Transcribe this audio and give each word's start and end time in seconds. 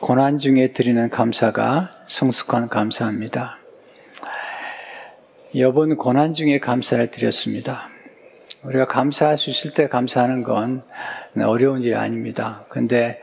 고난 0.00 0.38
중에 0.38 0.72
드리는 0.72 1.08
감사가 1.08 1.90
성숙한 2.06 2.68
감사입니다. 2.68 3.58
여분 5.56 5.96
고난 5.96 6.32
중에 6.32 6.58
감사를 6.58 7.10
드렸습니다. 7.10 7.88
우리가 8.64 8.86
감사할 8.86 9.38
수 9.38 9.50
있을 9.50 9.72
때 9.72 9.88
감사하는 9.88 10.42
건 10.42 10.82
어려운 11.42 11.82
일이 11.82 11.94
아닙니다. 11.94 12.64
근데 12.68 13.20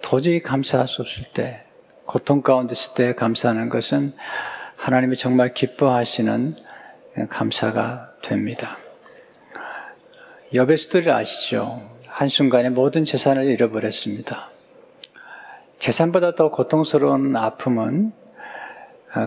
도저히 0.00 0.40
감사할 0.40 0.88
수 0.88 1.02
없을 1.02 1.24
때, 1.34 1.64
고통 2.04 2.42
가운데 2.42 2.72
있을 2.72 2.94
때 2.94 3.14
감사하는 3.14 3.68
것은 3.68 4.14
하나님이 4.76 5.16
정말 5.16 5.48
기뻐하시는 5.52 6.56
감사가 7.28 8.12
됩니다. 8.22 8.78
여베스들을 10.54 11.12
아시죠? 11.12 11.82
한순간에 12.06 12.70
모든 12.70 13.04
재산을 13.04 13.44
잃어버렸습니다. 13.44 14.48
재산보다 15.78 16.34
더 16.34 16.50
고통스러운 16.50 17.36
아픔은 17.36 18.12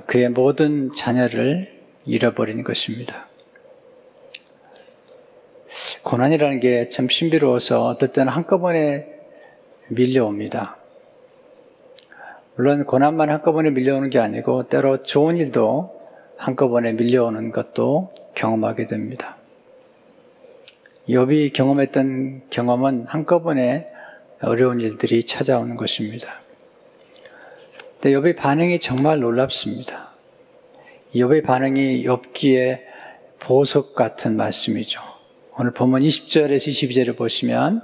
그의 0.05 0.29
모든 0.29 0.91
자녀를 0.93 1.81
잃어버리는 2.05 2.63
것입니다. 2.63 3.27
고난이라는 6.03 6.59
게 6.59 6.89
참 6.89 7.07
신비로워서 7.07 7.85
어떨 7.85 8.09
때는 8.09 8.33
한꺼번에 8.33 9.07
밀려옵니다. 9.87 10.77
물론 12.55 12.85
고난만 12.85 13.29
한꺼번에 13.29 13.69
밀려오는 13.69 14.09
게 14.09 14.19
아니고 14.19 14.67
때로 14.67 15.03
좋은 15.03 15.37
일도 15.37 16.01
한꺼번에 16.37 16.91
밀려오는 16.93 17.51
것도 17.51 18.13
경험하게 18.35 18.87
됩니다. 18.87 19.37
욥이 21.07 21.53
경험했던 21.53 22.43
경험은 22.49 23.05
한꺼번에 23.07 23.87
어려운 24.41 24.81
일들이 24.81 25.25
찾아오는 25.25 25.75
것입니다. 25.75 26.40
근데 28.01 28.17
욥의 28.17 28.35
반응이 28.35 28.79
정말 28.79 29.19
놀랍습니다. 29.19 30.09
욥의 31.13 31.45
반응이 31.45 32.03
욥기의 32.03 32.79
보석 33.37 33.93
같은 33.93 34.35
말씀이죠. 34.37 34.99
오늘 35.59 35.71
본문 35.71 36.01
20절에서 36.01 36.67
22절을 36.67 37.15
보시면 37.15 37.79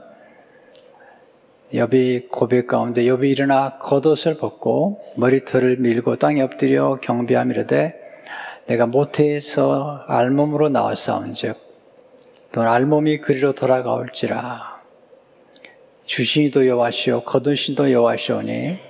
욥이 1.72 2.30
고백 2.32 2.66
가운데 2.66 3.04
욥이 3.04 3.30
일어나 3.30 3.78
겉옷을 3.78 4.38
벗고 4.38 5.04
머리털을 5.18 5.78
밀고 5.78 6.16
땅에 6.16 6.42
엎드려 6.42 7.00
경비하미로되 7.00 7.94
내가 8.66 8.88
모태에서 8.88 10.06
알몸으로 10.08 10.70
나왔사온즉 10.70 11.58
또 12.54 12.64
알몸이 12.64 13.20
그리로 13.20 13.54
돌아가올지라 13.54 14.82
주신이도 16.06 16.66
여호와시오 16.66 17.22
거두신도 17.22 17.92
여호와시오니 17.92 18.87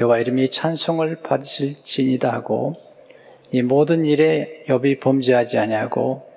여호와 0.00 0.18
이름이 0.18 0.50
찬송을 0.50 1.16
받으실지니다 1.22 2.32
하고 2.32 2.72
이 3.50 3.60
모든 3.62 4.04
일에 4.04 4.64
욥이 4.66 5.00
범죄하지 5.00 5.58
아니하고 5.58 6.30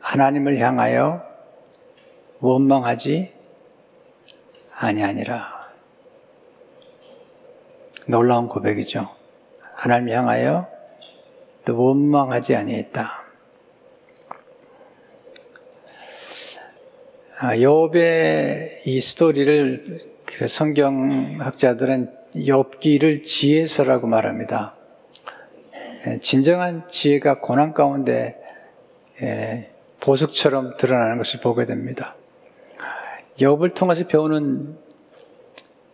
하나님을 0.00 0.58
향하여 0.58 1.16
원망하지 2.40 3.32
아니하니라. 4.74 5.50
놀라운 8.06 8.48
고백이죠. 8.48 9.08
하나님 9.74 10.10
향하여 10.10 10.68
또 11.64 11.82
원망하지 11.82 12.56
아니했다. 12.56 13.22
아, 17.38 17.56
욥의 17.56 18.86
이 18.86 19.00
스토리를 19.00 20.00
그 20.26 20.46
성경학자들은 20.46 22.21
욥기를 22.34 23.22
지혜서라고 23.24 24.06
말합니다. 24.06 24.74
예, 26.06 26.18
진정한 26.20 26.88
지혜가 26.88 27.40
고난 27.40 27.74
가운데 27.74 28.40
예, 29.20 29.70
보석처럼 30.00 30.76
드러나는 30.76 31.18
것을 31.18 31.40
보게 31.40 31.66
됩니다. 31.66 32.16
욥을 33.38 33.74
통해서 33.74 34.06
배우는 34.06 34.76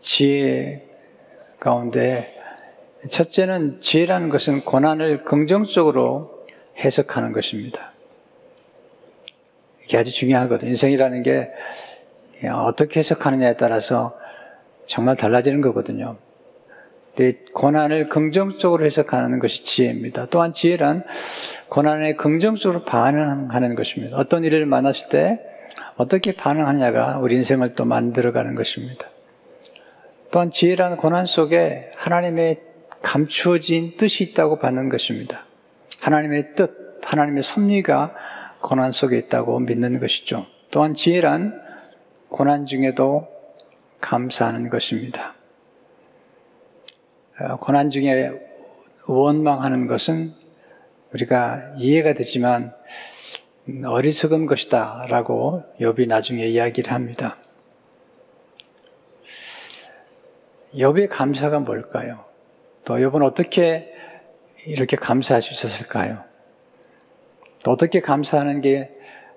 지혜 0.01 0.87
가운데 1.61 2.35
첫째는 3.11 3.81
지혜라는 3.81 4.29
것은 4.29 4.63
고난을 4.65 5.25
긍정적으로 5.25 6.47
해석하는 6.79 7.33
것입니다. 7.33 7.93
이게 9.85 9.99
아주 9.99 10.13
중요하거든요. 10.13 10.71
인생이라는 10.71 11.23
게 11.23 11.51
어떻게 12.53 13.01
해석하느냐에 13.01 13.57
따라서 13.57 14.17
정말 14.87 15.17
달라지는 15.17 15.61
거거든요. 15.61 16.17
고난을 17.53 18.09
긍정적으로 18.09 18.85
해석하는 18.87 19.39
것이 19.39 19.63
지혜입니다. 19.63 20.27
또한 20.31 20.53
지혜란 20.53 21.05
고난에 21.69 22.15
긍정적으로 22.15 22.85
반응하는 22.85 23.75
것입니다. 23.75 24.17
어떤 24.17 24.45
일을 24.45 24.67
만났을 24.67 25.09
때 25.09 25.41
어떻게 25.97 26.33
반응하냐가 26.33 27.19
우리 27.19 27.35
인생을 27.37 27.75
또 27.75 27.85
만들어가는 27.85 28.55
것입니다. 28.55 29.09
또한 30.31 30.51
지혜란 30.51 30.97
고난 30.97 31.27
속에 31.27 31.91
하나님의 31.97 32.61
감추어진 33.03 33.97
뜻이 33.97 34.25
있다고 34.25 34.59
받는 34.59 34.89
것입니다. 34.89 35.47
하나님의 36.01 36.55
뜻, 36.55 37.01
하나님의 37.03 37.43
섭리가 37.43 38.15
고난 38.61 38.93
속에 38.93 39.19
있다고 39.19 39.61
믿는 39.61 40.01
것이죠. 40.01 40.47
또한 40.71 40.95
지혜란 40.95 41.61
고난 42.29 42.67
중에도 42.67 43.27
감사하는 44.01 44.69
것입니다. 44.69 45.38
어, 47.41 47.57
고난 47.57 47.91
중에 47.91 48.33
원망하는 49.07 49.87
것은 49.87 50.35
우리가 51.13 51.75
이해가 51.79 52.15
되지만 52.15 52.75
어리석은 53.85 54.47
것이다 54.47 55.03
라고 55.09 55.63
욥이 55.81 56.09
나중에 56.09 56.47
이야기를 56.47 56.93
합니다. 56.93 57.37
욥의 60.75 61.09
감사가 61.09 61.61
뭘까요? 61.61 62.25
또 62.85 62.97
욥은 62.97 63.23
어떻게 63.23 63.95
이렇게 64.67 64.97
감사할 64.97 65.41
수 65.41 65.53
있었을까요? 65.53 66.25
또 67.63 67.71
어떻게 67.71 68.01
감사하는 68.01 68.61
게 68.61 68.91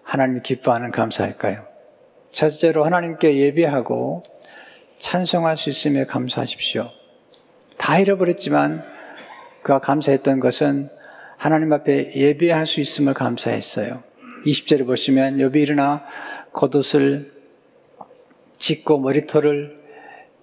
하나님 0.04 0.42
기뻐하는 0.42 0.92
감사일까요? 0.92 1.66
첫째로 2.32 2.84
하나님께 2.86 3.38
예배하고 3.38 4.24
찬송할 5.00 5.58
수 5.58 5.70
있음에 5.70 6.06
감사하십시오. 6.06 7.01
다 7.82 7.98
잃어버렸지만 7.98 8.84
그가 9.64 9.80
감사했던 9.80 10.40
것은 10.40 10.90
하나님 11.36 11.74
앞에 11.74 12.14
예배할 12.16 12.68
수 12.68 12.80
있음을 12.80 13.16
감사했어요. 13.16 14.04
20절에 14.46 14.86
보시면 14.86 15.40
여비 15.40 15.64
일어나 15.64 16.06
겉옷을 16.54 17.34
찢고 18.60 19.00
머리털을 19.00 19.76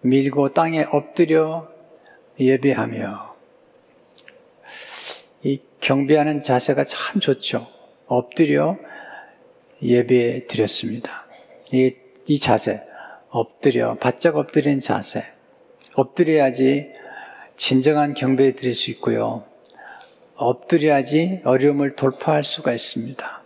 밀고 0.01 0.53
땅에 0.53 0.85
엎드려 0.91 1.69
예배하며 2.41 3.37
이 5.45 5.61
경배하는 5.81 6.43
자세가 6.43 6.83
참 6.83 7.21
좋죠. 7.21 7.69
엎드려 8.07 8.77
예배 9.81 10.49
드렸습니다. 10.49 11.29
이, 11.71 11.95
이 12.27 12.39
자세, 12.41 12.83
엎드려, 13.29 13.95
바짝 13.95 14.37
엎드리는 14.37 14.81
자세. 14.81 15.25
엎드려야지 15.95 16.98
진정한 17.59 18.15
경배 18.15 18.55
드릴 18.55 18.75
수 18.75 18.91
있고요. 18.93 19.45
엎드려야지 20.37 21.43
어려움을 21.45 21.97
돌파할 21.97 22.45
수가 22.45 22.73
있습니다. 22.73 23.43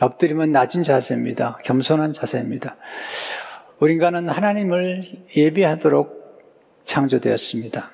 엎드리면 0.00 0.52
낮은 0.52 0.84
자세입니다. 0.84 1.58
겸손한 1.64 2.12
자세입니다. 2.12 2.76
우리 3.80 3.94
인간은 3.94 4.28
하나님을 4.28 5.02
예비하도록 5.36 6.84
창조되었습니다. 6.84 7.90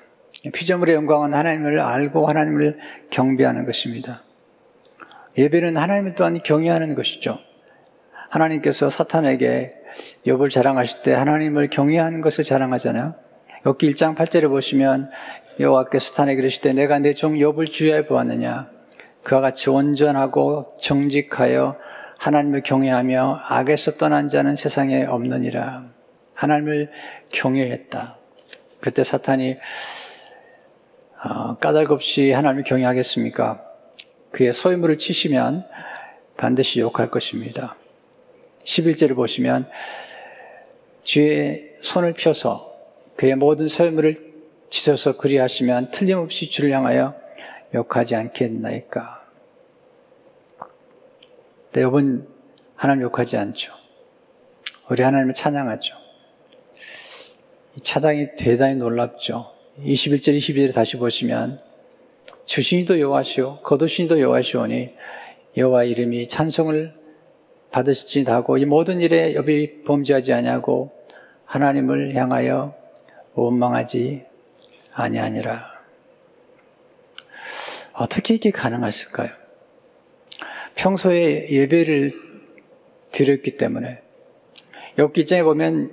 피조물의 0.53 0.95
영광은 0.95 1.33
하나님을 1.33 1.79
알고 1.79 2.27
하나님을 2.27 2.77
경배하는 3.09 3.65
것입니다. 3.65 4.21
예배는 5.35 5.77
하나님을 5.77 6.13
또한 6.13 6.41
경외하는 6.43 6.93
것이죠. 6.93 7.39
하나님께서 8.29 8.91
사탄에게 8.91 9.71
욥을 10.27 10.51
자랑하실 10.51 11.01
때 11.01 11.13
하나님을 11.13 11.69
경외하는 11.69 12.21
것을 12.21 12.43
자랑하잖아요. 12.43 13.22
여기 13.65 13.89
1장 13.93 14.15
8절에 14.15 14.49
보시면 14.49 15.09
여호와께서 15.57 16.15
탄에 16.15 16.35
그러시되 16.35 16.73
내가 16.73 16.99
내종 16.99 17.35
욥을 17.35 17.71
주의해 17.71 18.05
보았느냐 18.05 18.69
그와 19.23 19.39
같이 19.39 19.69
온전하고 19.69 20.75
정직하여 20.81 21.77
하나님을 22.17 22.61
경외하며 22.61 23.39
악에서 23.47 23.93
떠난 23.93 24.27
자는 24.27 24.57
세상에 24.57 25.05
없느니라 25.05 25.85
하나님을 26.33 26.91
경외했다. 27.31 28.17
그때 28.81 29.03
사탄이 29.03 29.57
어, 31.23 31.55
까닭없이 31.55 32.31
하나님을 32.31 32.65
경외하겠습니까? 32.65 33.63
그의 34.31 34.53
소유물을 34.53 34.97
치시면 34.97 35.65
반드시 36.35 36.81
욕할 36.81 37.09
것입니다. 37.09 37.77
11절을 38.65 39.15
보시면 39.15 39.69
주의 41.03 41.75
손을 41.81 42.13
펴서 42.13 42.72
그의 43.15 43.35
모든 43.35 43.67
소유물을 43.67 44.15
지셔서 44.69 45.17
그리하시면 45.17 45.91
틀림없이 45.91 46.49
주를 46.49 46.71
향하여 46.71 47.15
욕하지 47.73 48.15
않겠나이까. 48.15 49.23
네, 51.73 51.81
여러분 51.81 52.27
하나님 52.75 53.03
욕하지 53.03 53.37
않죠. 53.37 53.71
우리 54.89 55.01
하나님을 55.01 55.33
찬양하죠. 55.33 55.95
이 57.77 57.81
찬양이 57.81 58.35
대단히 58.37 58.75
놀랍죠. 58.75 59.53
21절, 59.79 60.37
22절 60.37 60.73
다시 60.73 60.97
보시면 60.97 61.59
주신이도 62.45 62.99
여호와시오 62.99 63.61
거두신이도 63.61 64.19
여호와시오니 64.19 64.93
여호와 65.57 65.85
이름이 65.85 66.27
찬송을 66.27 66.93
받으시지하고 67.71 68.57
이 68.57 68.65
모든 68.65 69.01
일에 69.01 69.33
여비 69.33 69.83
범죄하지 69.83 70.33
아니하고 70.33 70.91
하나님을 71.45 72.15
향하여 72.15 72.82
원망하지 73.33 74.25
아니하니라. 74.93 75.73
어떻게 77.93 78.35
이게 78.35 78.51
가능하실까요? 78.51 79.29
평소에 80.75 81.49
예배를 81.49 82.13
드렸기 83.11 83.57
때문에 83.57 84.01
엽기장에 84.97 85.43
보면 85.43 85.91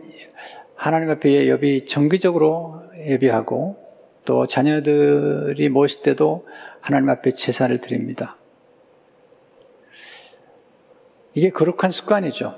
하나님 0.74 1.10
앞에 1.10 1.48
엽이 1.48 1.84
정기적으로 1.84 2.82
예배하고 2.96 3.76
또 4.24 4.46
자녀들이 4.46 5.68
모실 5.68 6.02
때도 6.02 6.46
하나님 6.80 7.10
앞에 7.10 7.32
제사를 7.32 7.76
드립니다. 7.78 8.36
이게 11.34 11.50
거룩한 11.50 11.90
습관이죠. 11.90 12.54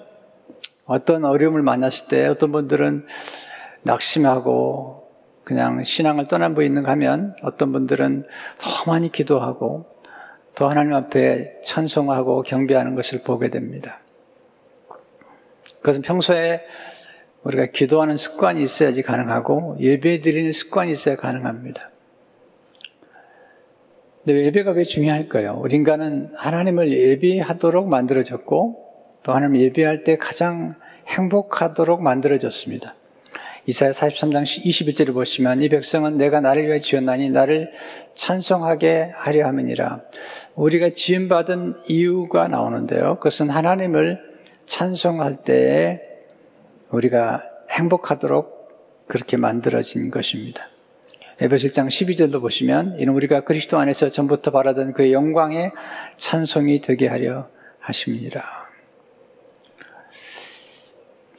어떤 0.86 1.24
어려움을 1.24 1.62
만났을 1.62 2.08
때 2.08 2.26
어떤 2.26 2.52
분들은 2.52 3.06
낙심하고 3.82 5.10
그냥 5.44 5.82
신앙을 5.82 6.26
떠난 6.26 6.54
분 6.54 6.64
있는가 6.64 6.92
하면 6.92 7.34
어떤 7.42 7.72
분들은 7.72 8.24
더 8.58 8.90
많이 8.90 9.10
기도하고 9.10 9.86
더 10.54 10.68
하나님 10.68 10.94
앞에 10.94 11.60
찬송하고 11.64 12.42
경배하는 12.42 12.94
것을 12.94 13.22
보게 13.24 13.48
됩니다. 13.48 14.00
그것은 15.80 16.02
평소에 16.02 16.62
우리가 17.42 17.66
기도하는 17.66 18.16
습관이 18.16 18.62
있어야지 18.62 19.02
가능하고 19.02 19.76
예배 19.80 20.20
드리는 20.20 20.52
습관이 20.52 20.92
있어야 20.92 21.16
가능합니다. 21.16 21.90
근데 24.24 24.44
예배가 24.44 24.70
왜 24.72 24.84
중요할까요? 24.84 25.58
우리 25.60 25.74
인간은 25.76 26.30
하나님을 26.36 26.92
예배하도록 26.92 27.88
만들어졌고 27.88 28.82
또 29.24 29.32
하나님 29.32 29.60
예배할 29.60 30.04
때 30.04 30.16
가장 30.16 30.76
행복하도록 31.08 32.00
만들어졌습니다. 32.00 32.94
이사야 33.64 33.92
43장 33.92 34.42
21절을 34.42 35.14
보시면 35.14 35.62
이 35.62 35.68
백성은 35.68 36.18
내가 36.18 36.40
나를 36.40 36.66
위해 36.66 36.80
지었나니 36.80 37.30
나를 37.30 37.70
찬송하게 38.14 39.12
하려 39.14 39.46
함이니라. 39.46 40.00
우리가 40.56 40.90
지음 40.96 41.28
받은 41.28 41.74
이유가 41.88 42.48
나오는데요. 42.48 43.16
그것은 43.16 43.50
하나님을 43.50 44.20
찬송할 44.66 45.44
때에 45.44 46.00
우리가 46.90 47.42
행복하도록 47.70 49.06
그렇게 49.06 49.36
만들어진 49.36 50.10
것입니다. 50.10 50.68
에베소 51.40 51.68
1장 51.68 51.86
12절도 51.86 52.40
보시면 52.40 52.96
이는 52.98 53.12
우리가 53.14 53.42
그리스도 53.42 53.78
안에서 53.78 54.08
전부터 54.08 54.50
바라던 54.50 54.92
그 54.92 55.12
영광의 55.12 55.70
찬송이 56.16 56.80
되게 56.80 57.06
하려 57.06 57.48
하십니다. 57.78 58.61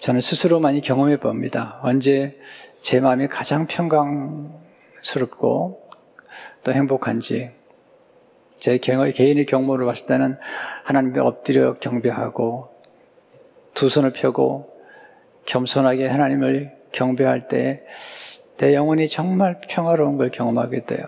저는 0.04 0.20
스스로 0.20 0.60
많이 0.60 0.82
경험해 0.82 1.22
봅니다. 1.22 1.80
언제 1.82 2.38
제 2.82 3.00
마음이 3.00 3.30
가장 3.30 3.68
평강스럽고 3.68 4.52
또 6.66 6.74
행복한지 6.74 7.52
제 8.60 8.78
개인의 8.78 9.46
경험으로 9.46 9.86
봤을 9.86 10.08
때는 10.08 10.38
하나님께 10.84 11.22
엎드려 11.22 11.76
경배하고 11.76 12.68
두 13.74 13.88
손을 13.88 14.12
펴고 14.12 14.76
겸손하게 15.46 16.08
하나님을 16.08 16.76
경배할 16.92 17.48
때 17.48 17.86
내 18.58 18.76
영혼이 18.76 19.08
정말 19.08 19.62
평화로운 19.62 20.18
걸 20.18 20.32
경험하게 20.32 20.86
돼요. 20.86 21.06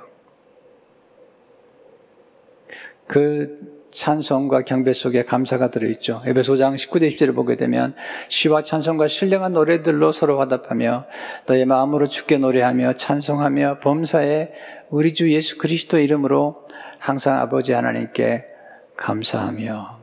그 3.08 3.75
찬송과 3.96 4.64
경배 4.64 4.94
속에 4.94 5.24
감사가 5.24 5.72
들어있죠. 5.72 6.22
에베소 6.26 6.58
장 6.58 6.76
19대 6.76 7.16
20절을 7.16 7.34
보게 7.34 7.56
되면 7.56 7.96
시와 8.28 8.62
찬송과 8.62 9.08
신령한 9.08 9.54
노래들로 9.54 10.12
서로 10.12 10.40
화답하며 10.40 11.06
너의 11.48 11.66
마음으로 11.66 12.06
주께 12.06 12.38
노래하며 12.38 12.96
찬송하며 12.96 13.80
범사에 13.80 14.52
우리 14.90 15.14
주 15.14 15.32
예수 15.32 15.58
그리스도 15.58 15.98
이름으로 15.98 16.66
항상 17.00 17.40
아버지 17.40 17.72
하나님께 17.72 18.44
감사하며 18.98 20.02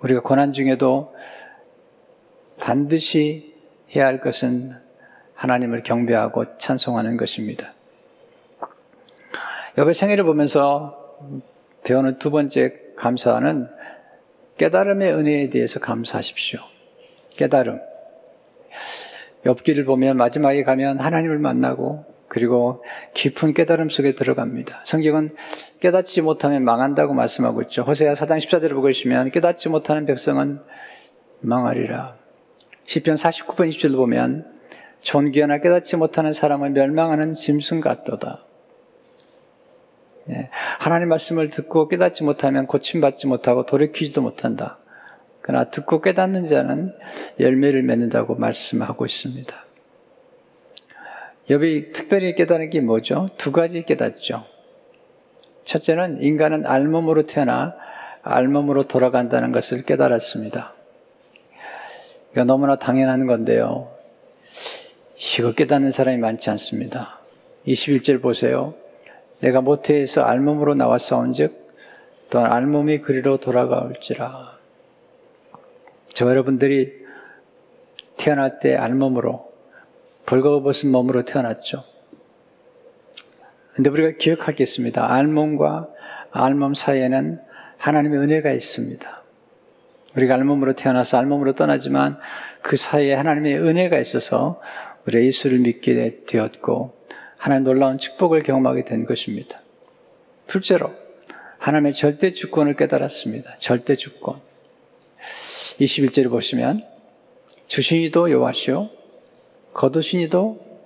우리가 0.00 0.20
고난 0.20 0.52
중에도 0.52 1.14
반드시 2.60 3.54
해야 3.96 4.06
할 4.06 4.20
것은 4.20 4.72
하나님을 5.34 5.82
경배하고 5.82 6.58
찬송하는 6.58 7.16
것입니다. 7.16 7.72
여배 9.78 9.94
생애를 9.94 10.24
보면서 10.24 11.02
배우는 11.84 12.18
두 12.18 12.30
번째 12.30 12.74
감사는 12.96 13.68
깨달음의 14.56 15.12
은혜에 15.14 15.50
대해서 15.50 15.80
감사하십시오. 15.80 16.60
깨달음. 17.36 17.80
엽기를 19.46 19.84
보면 19.84 20.16
마지막에 20.16 20.62
가면 20.62 21.00
하나님을 21.00 21.38
만나고 21.38 22.06
그리고 22.28 22.82
깊은 23.12 23.52
깨달음 23.52 23.90
속에 23.90 24.14
들어갑니다. 24.14 24.82
성경은 24.84 25.36
깨닫지 25.80 26.22
못하면 26.22 26.64
망한다고 26.64 27.12
말씀하고 27.12 27.62
있죠. 27.62 27.82
호세아 27.82 28.14
사장 28.14 28.38
14절을 28.38 28.70
보고 28.70 28.86
계시면 28.86 29.30
깨닫지 29.30 29.68
못하는 29.68 30.06
백성은 30.06 30.60
망하리라. 31.40 32.16
시편 32.86 33.16
49편 33.16 33.68
20절을 33.70 33.96
보면 33.96 34.46
존귀하나 35.02 35.58
깨닫지 35.58 35.96
못하는 35.96 36.32
사람은 36.32 36.72
멸망하는 36.72 37.34
짐승 37.34 37.80
같도다. 37.80 38.38
예, 40.30 40.48
하나님 40.78 41.08
말씀을 41.08 41.50
듣고 41.50 41.88
깨닫지 41.88 42.24
못하면 42.24 42.66
고침받지 42.66 43.26
못하고 43.26 43.66
돌이키지도 43.66 44.22
못한다. 44.22 44.78
그러나 45.42 45.64
듣고 45.70 46.00
깨닫는 46.00 46.46
자는 46.46 46.94
열매를 47.38 47.82
맺는다고 47.82 48.34
말씀하고 48.36 49.04
있습니다. 49.04 49.54
여기 51.50 51.92
특별히 51.92 52.34
깨달은 52.34 52.70
게 52.70 52.80
뭐죠? 52.80 53.26
두 53.36 53.52
가지 53.52 53.82
깨닫죠. 53.82 54.46
첫째는 55.64 56.22
인간은 56.22 56.64
알몸으로 56.64 57.26
태어나 57.26 57.74
알몸으로 58.22 58.84
돌아간다는 58.84 59.52
것을 59.52 59.82
깨달았습니다. 59.82 60.74
이거 62.32 62.44
너무나 62.44 62.76
당연한 62.76 63.26
건데요. 63.26 63.92
이거 65.38 65.52
깨닫는 65.52 65.90
사람이 65.90 66.18
많지 66.18 66.48
않습니다. 66.50 67.20
21절 67.66 68.22
보세요. 68.22 68.74
내가 69.40 69.60
모태에서 69.60 70.22
알몸으로 70.22 70.74
나왔사온 70.74 71.32
즉, 71.32 71.64
또한 72.30 72.50
알몸이 72.50 73.00
그리로 73.00 73.38
돌아가올지라. 73.38 74.58
저 76.14 76.30
여러분들이 76.30 77.04
태어날 78.16 78.58
때 78.58 78.76
알몸으로 78.76 79.52
벌거벗은 80.26 80.90
몸으로 80.90 81.24
태어났죠. 81.24 81.84
근데 83.74 83.90
우리가 83.90 84.16
기억하겠습니다. 84.18 85.12
알몸과 85.12 85.88
알몸 86.30 86.74
사이에는 86.74 87.40
하나님의 87.76 88.18
은혜가 88.20 88.52
있습니다. 88.52 89.22
우리가 90.16 90.34
알몸으로 90.34 90.74
태어나서 90.74 91.18
알몸으로 91.18 91.54
떠나지만 91.54 92.18
그 92.62 92.76
사이에 92.76 93.14
하나님의 93.14 93.58
은혜가 93.58 93.98
있어서 93.98 94.60
우리가 95.06 95.24
예수를 95.24 95.58
믿게 95.58 96.22
되었고 96.26 96.94
하나님 97.44 97.64
놀라운 97.64 97.98
축복을 97.98 98.42
경험하게 98.42 98.86
된 98.86 99.04
것입니다. 99.04 99.60
둘째로 100.46 100.94
하나님의 101.58 101.92
절대 101.92 102.30
주권을 102.30 102.74
깨달았습니다. 102.74 103.58
절대 103.58 103.96
주권. 103.96 104.40
21절을 105.78 106.30
보시면 106.30 106.80
주신이도 107.66 108.30
여호와시오 108.30 108.88
거두신이도 109.74 110.78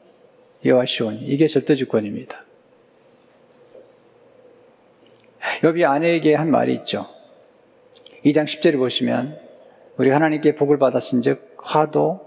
여호와시오니 0.65 1.27
이게 1.27 1.47
절대 1.47 1.77
주권입니다. 1.77 2.45
여비 5.63 5.85
아내에게 5.85 6.35
한 6.35 6.51
말이 6.51 6.75
있죠. 6.75 7.07
2장 8.25 8.47
10절을 8.47 8.79
보시면 8.79 9.39
우리 9.97 10.11
하나님께 10.11 10.57
복을 10.57 10.81
받았은즉 10.81 11.59
화도 11.63 12.21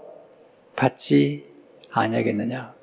받지 0.74 1.44
아니하겠느냐. 1.90 2.80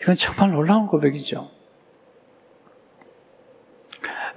이건 0.00 0.16
정말 0.16 0.50
놀라운 0.52 0.86
고백이죠. 0.86 1.50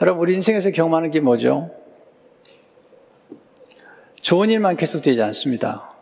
여러분 0.02 0.22
우리 0.22 0.34
인생에서 0.36 0.72
경험하는 0.72 1.12
게 1.12 1.20
뭐죠? 1.20 1.72
좋은 4.22 4.50
일만 4.50 4.76
계속되지 4.76 5.22
않습니다. 5.22 5.94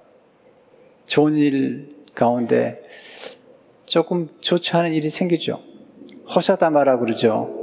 좋은 1.05 1.35
일 1.35 1.95
가운데 2.15 2.81
조금 3.85 4.29
좋지 4.39 4.75
않은 4.77 4.93
일이 4.93 5.09
생기죠. 5.09 5.61
호사다마라 6.33 6.97
그러죠. 6.99 7.57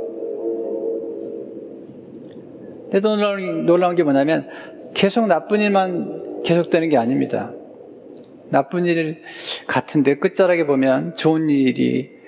근데 2.90 3.00
놀라운, 3.00 3.66
놀라운 3.66 3.94
게 3.96 4.02
뭐냐면 4.02 4.48
계속 4.94 5.26
나쁜 5.26 5.60
일만 5.60 6.42
계속되는 6.42 6.88
게 6.88 6.96
아닙니다. 6.96 7.52
나쁜 8.50 8.86
일 8.86 9.22
같은데 9.68 10.16
끝자락에 10.16 10.66
보면 10.66 11.14
좋은 11.14 11.48
일이 11.50 12.18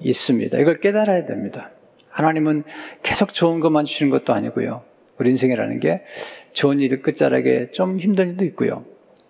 있습니다. 0.00 0.58
이걸 0.58 0.80
깨달아야 0.80 1.26
됩니다. 1.26 1.72
하나님은 2.08 2.62
계속 3.02 3.34
좋은 3.34 3.60
것만 3.60 3.84
주시는 3.84 4.10
것도 4.10 4.32
아니고요. 4.32 4.82
우리 5.18 5.28
인생이라는 5.30 5.80
게 5.80 6.04
좋은 6.52 6.80
일 6.80 7.02
끝자락에 7.02 7.72
좀 7.72 7.98
힘든 7.98 8.30
일도 8.30 8.46
있고요. 8.46 8.86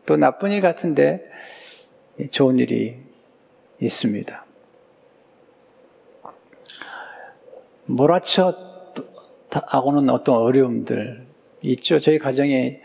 또 0.07 0.17
나쁜 0.17 0.53
일 0.53 0.61
같은데 0.61 1.25
좋은 2.31 2.59
일이 2.59 2.99
있습니다. 3.81 4.45
몰아쳐하고는 7.87 9.01
어떤 10.11 10.37
어려움들 10.37 11.27
있죠. 11.63 11.99
저희 11.99 12.19
가정에 12.19 12.83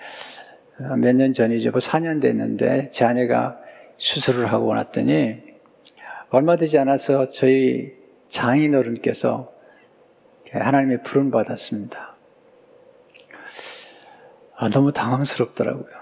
몇 0.98 1.16
년 1.16 1.34
전이죠. 1.34 1.72
뭐 1.72 1.80
4년 1.80 2.22
됐는데 2.22 2.92
제 2.92 3.04
아내가 3.06 3.60
수술을 3.98 4.52
하고 4.52 4.74
났더니 4.76 5.42
얼마 6.30 6.58
되지 6.58 6.78
않아서 6.78 7.26
저희 7.28 7.94
장인 8.30 8.76
어른께서 8.76 9.52
하나님의 10.52 11.04
부름 11.04 11.32
받았습니다. 11.32 12.16
아, 14.56 14.70
너무 14.70 14.92
당황스럽더라고요. 14.92 15.96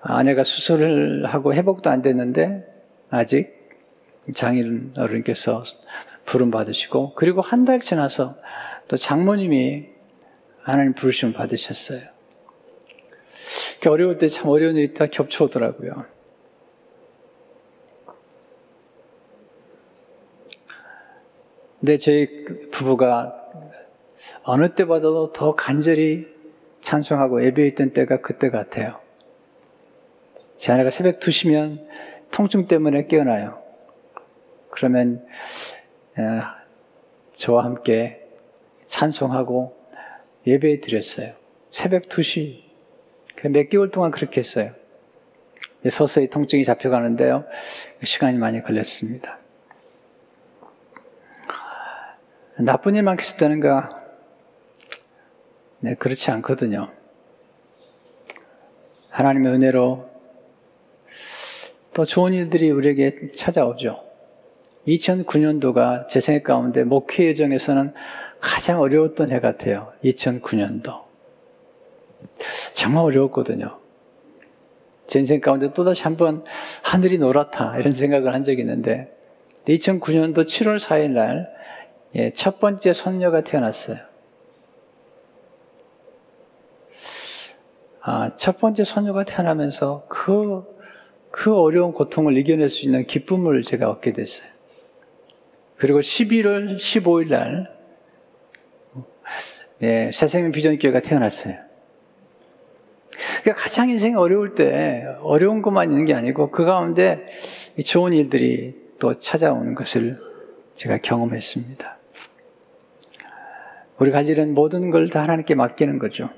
아내가 0.00 0.44
수술을 0.44 1.26
하고 1.26 1.54
회복도 1.54 1.90
안 1.90 2.02
됐는데 2.02 2.66
아직 3.10 3.52
장인 4.34 4.94
어른께서 4.96 5.62
부름 6.24 6.50
받으시고 6.50 7.14
그리고 7.14 7.40
한 7.40 7.64
달 7.64 7.80
지나서 7.80 8.36
또 8.88 8.96
장모님이 8.96 9.88
하나님 10.62 10.94
부르심을 10.94 11.34
받으셨어요. 11.34 12.11
어려울 13.90 14.18
때 14.18 14.28
참 14.28 14.48
어려운 14.48 14.76
일이 14.76 14.94
다 14.94 15.06
겹쳐오더라고요. 15.06 16.06
근데 21.80 21.98
저희 21.98 22.44
부부가 22.70 23.34
어느 24.44 24.72
때보다도 24.74 25.32
더 25.32 25.54
간절히 25.56 26.28
찬송하고 26.80 27.44
예배했던 27.44 27.92
때가 27.92 28.20
그때 28.20 28.50
같아요. 28.50 29.00
제 30.56 30.70
아내가 30.72 30.90
새벽 30.90 31.18
2시면 31.18 31.84
통증 32.30 32.68
때문에 32.68 33.06
깨어나요. 33.08 33.60
그러면 34.70 35.26
저와 37.34 37.64
함께 37.64 38.28
찬송하고 38.86 39.76
예배 40.46 40.80
드렸어요. 40.80 41.34
새벽 41.72 42.02
2시. 42.02 42.61
몇 43.48 43.68
개월 43.68 43.90
동안 43.90 44.10
그렇게 44.10 44.40
했어요. 44.40 44.72
서서히 45.90 46.28
통증이 46.28 46.64
잡혀가는데요. 46.64 47.44
시간이 48.04 48.38
많이 48.38 48.62
걸렸습니다. 48.62 49.38
나쁜 52.58 52.94
일만 52.94 53.16
계속되는가? 53.16 54.02
네, 55.80 55.94
그렇지 55.94 56.30
않거든요. 56.30 56.92
하나님의 59.10 59.52
은혜로 59.52 60.08
또 61.92 62.04
좋은 62.04 62.32
일들이 62.32 62.70
우리에게 62.70 63.32
찾아오죠. 63.36 64.04
2009년도가 64.86 66.08
제 66.08 66.20
생각 66.20 66.44
가운데 66.44 66.84
목회 66.84 67.26
예정에서는 67.26 67.94
가장 68.40 68.80
어려웠던 68.80 69.30
해 69.30 69.40
같아요. 69.40 69.92
2009년도. 70.04 71.02
정말 72.82 73.04
어려웠거든요. 73.04 73.78
제 75.06 75.20
인생 75.20 75.40
가운데 75.40 75.72
또다시 75.72 76.02
한번 76.02 76.44
하늘이 76.82 77.16
노랗다 77.16 77.78
이런 77.78 77.92
생각을 77.92 78.34
한 78.34 78.42
적이 78.42 78.62
있는데 78.62 79.16
2009년도 79.68 80.38
7월 80.38 80.80
4일 80.80 81.10
날 81.10 81.48
예, 82.16 82.32
첫 82.32 82.58
번째 82.58 82.92
손녀가 82.92 83.42
태어났어요. 83.42 83.98
아, 88.00 88.34
첫 88.36 88.58
번째 88.58 88.82
손녀가 88.82 89.22
태어나면서 89.22 90.06
그, 90.08 90.64
그 91.30 91.54
어려운 91.56 91.92
고통을 91.92 92.36
이겨낼 92.36 92.68
수 92.68 92.84
있는 92.84 93.06
기쁨을 93.06 93.62
제가 93.62 93.90
얻게 93.90 94.12
됐어요. 94.12 94.48
그리고 95.76 96.00
11월 96.00 96.78
15일 96.78 97.28
날, 97.28 97.76
네, 99.78 100.10
새생명 100.10 100.50
비전교회가 100.50 101.00
태어났어요. 101.00 101.71
그러니까 103.42 103.62
가장 103.62 103.90
인생이 103.90 104.14
어려울 104.14 104.54
때 104.54 105.04
어려운 105.20 105.62
것만 105.62 105.90
있는 105.90 106.04
게 106.04 106.14
아니고 106.14 106.50
그 106.50 106.64
가운데 106.64 107.26
좋은 107.84 108.12
일들이 108.12 108.74
또 108.98 109.18
찾아오는 109.18 109.74
것을 109.74 110.20
제가 110.76 110.98
경험했습니다. 110.98 111.98
우리가 113.98 114.18
할 114.18 114.28
일은 114.28 114.54
모든 114.54 114.90
걸 114.90 115.08
다 115.08 115.22
하나님께 115.22 115.54
맡기는 115.54 115.98
거죠. 115.98 116.30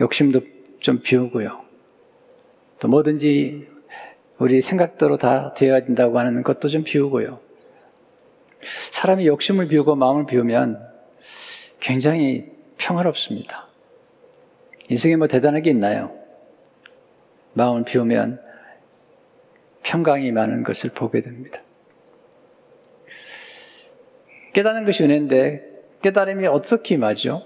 욕심도 0.00 0.40
좀 0.80 1.00
비우고요. 1.02 1.62
또 2.78 2.88
뭐든지 2.88 3.68
우리 4.38 4.62
생각대로 4.62 5.16
다 5.16 5.54
되어야 5.54 5.80
된다고 5.80 6.18
하는 6.18 6.42
것도 6.42 6.68
좀 6.68 6.84
비우고요. 6.84 7.40
사람이 8.90 9.26
욕심을 9.26 9.68
비우고 9.68 9.96
마음을 9.96 10.26
비우면 10.26 10.80
굉장히 11.80 12.52
평화롭습니다. 12.78 13.65
인생에 14.88 15.16
뭐 15.16 15.26
대단한 15.26 15.62
게 15.62 15.70
있나요? 15.70 16.12
마음을 17.54 17.84
비우면 17.84 18.40
평강이 19.82 20.32
많은 20.32 20.62
것을 20.62 20.90
보게 20.90 21.20
됩니다. 21.20 21.62
깨닫는 24.52 24.84
것이 24.84 25.04
은혜인데 25.04 25.76
깨달음이 26.02 26.46
어떻게 26.46 26.94
임하죠? 26.94 27.42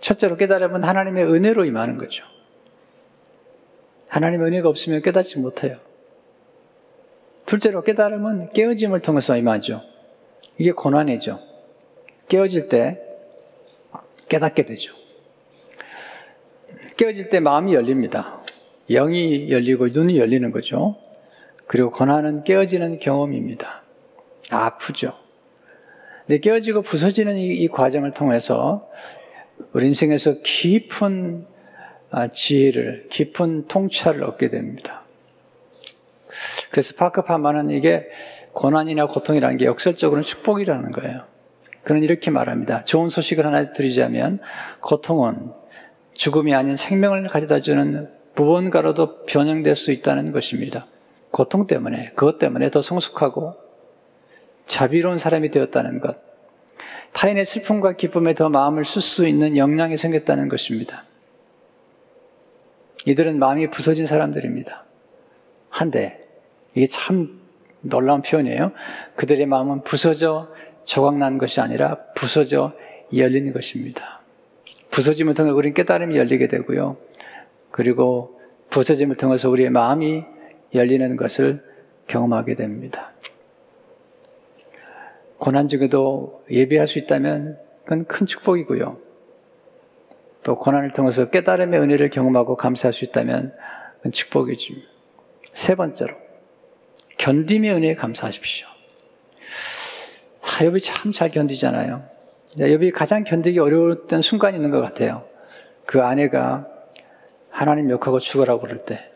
첫째로 0.00 0.36
깨달음은 0.36 0.84
하나님의 0.84 1.24
은혜로 1.24 1.64
임하는 1.64 1.98
거죠. 1.98 2.24
하나님의 4.08 4.46
은혜가 4.48 4.68
없으면 4.68 5.02
깨닫지 5.02 5.38
못해요. 5.38 5.78
둘째로 7.46 7.82
깨달음은 7.82 8.52
깨어짐을 8.52 9.00
통해서 9.00 9.36
임하죠. 9.36 9.82
이게 10.58 10.72
고난이죠. 10.72 11.40
깨어질 12.28 12.68
때 12.68 13.00
깨닫게 14.28 14.64
되죠. 14.64 14.94
깨어질 16.96 17.28
때 17.28 17.40
마음이 17.40 17.74
열립니다. 17.74 18.40
영이 18.90 19.50
열리고 19.50 19.88
눈이 19.88 20.18
열리는 20.18 20.50
거죠. 20.50 20.96
그리고 21.66 21.90
고난은 21.90 22.44
깨어지는 22.44 22.98
경험입니다. 22.98 23.82
아프죠. 24.50 25.12
근데 26.26 26.38
깨어지고 26.38 26.82
부서지는 26.82 27.36
이, 27.36 27.48
이 27.48 27.68
과정을 27.68 28.12
통해서 28.12 28.88
우리 29.72 29.86
인생에서 29.86 30.36
깊은 30.42 31.46
아, 32.10 32.28
지혜를, 32.28 33.08
깊은 33.10 33.66
통찰을 33.66 34.22
얻게 34.22 34.48
됩니다. 34.48 35.02
그래서 36.70 36.94
파크 36.96 37.22
파마는 37.22 37.70
이게 37.70 38.08
고난이나 38.52 39.06
고통이라는 39.06 39.56
게 39.56 39.64
역설적으로는 39.66 40.22
축복이라는 40.22 40.92
거예요. 40.92 41.24
그는 41.82 42.02
이렇게 42.02 42.30
말합니다. 42.30 42.84
좋은 42.84 43.08
소식을 43.08 43.44
하나 43.44 43.72
드리자면 43.72 44.40
고통은 44.80 45.52
죽음이 46.16 46.54
아닌 46.54 46.76
생명을 46.76 47.28
가져다 47.28 47.60
주는 47.60 48.10
무언가로도 48.34 49.24
변형될 49.26 49.76
수 49.76 49.92
있다는 49.92 50.32
것입니다. 50.32 50.86
고통 51.30 51.66
때문에, 51.66 52.12
그것 52.14 52.38
때문에 52.38 52.70
더 52.70 52.82
성숙하고 52.82 53.54
자비로운 54.66 55.18
사람이 55.18 55.50
되었다는 55.50 56.00
것. 56.00 56.18
타인의 57.12 57.44
슬픔과 57.44 57.92
기쁨에 57.92 58.34
더 58.34 58.48
마음을 58.48 58.84
쓸 58.84 59.00
수 59.00 59.26
있는 59.26 59.56
역량이 59.56 59.96
생겼다는 59.96 60.48
것입니다. 60.48 61.04
이들은 63.06 63.38
마음이 63.38 63.70
부서진 63.70 64.06
사람들입니다. 64.06 64.84
한데, 65.70 66.20
이게 66.74 66.86
참 66.86 67.40
놀라운 67.80 68.22
표현이에요. 68.22 68.72
그들의 69.14 69.46
마음은 69.46 69.82
부서져 69.82 70.48
조각난 70.84 71.38
것이 71.38 71.60
아니라 71.60 71.98
부서져 72.14 72.72
열리는 73.14 73.52
것입니다. 73.52 74.20
부서짐을 74.96 75.34
통해 75.34 75.50
우리는 75.50 75.74
깨달음이 75.74 76.16
열리게 76.16 76.48
되고요. 76.48 76.96
그리고 77.70 78.40
부서짐을 78.70 79.16
통해서 79.16 79.50
우리의 79.50 79.68
마음이 79.68 80.24
열리는 80.74 81.16
것을 81.16 81.62
경험하게 82.06 82.54
됩니다. 82.54 83.12
고난 85.36 85.68
중에도 85.68 86.42
예배할 86.50 86.86
수 86.86 86.98
있다면 86.98 87.58
그건 87.84 88.06
큰 88.06 88.24
축복이고요. 88.24 88.98
또 90.42 90.54
고난을 90.54 90.92
통해서 90.92 91.28
깨달음의 91.28 91.78
은혜를 91.78 92.08
경험하고 92.08 92.56
감사할 92.56 92.94
수 92.94 93.04
있다면 93.04 93.54
그건 93.98 94.12
축복이지. 94.12 94.82
세 95.52 95.74
번째로, 95.74 96.14
견딤의 97.18 97.74
은혜에 97.74 97.94
감사하십시오. 97.96 98.66
아, 100.40 100.46
욥이 100.60 100.82
참 100.82 101.12
잘 101.12 101.30
견디잖아요. 101.30 102.15
욥이 102.58 102.92
가장 102.92 103.24
견디기 103.24 103.58
어려웠던 103.58 104.22
순간이 104.22 104.56
있는 104.56 104.70
것 104.70 104.80
같아요. 104.80 105.24
그 105.84 106.02
아내가 106.02 106.66
하나님 107.50 107.90
욕하고 107.90 108.18
죽으라고 108.18 108.62
그럴 108.62 108.82
때. 108.82 109.12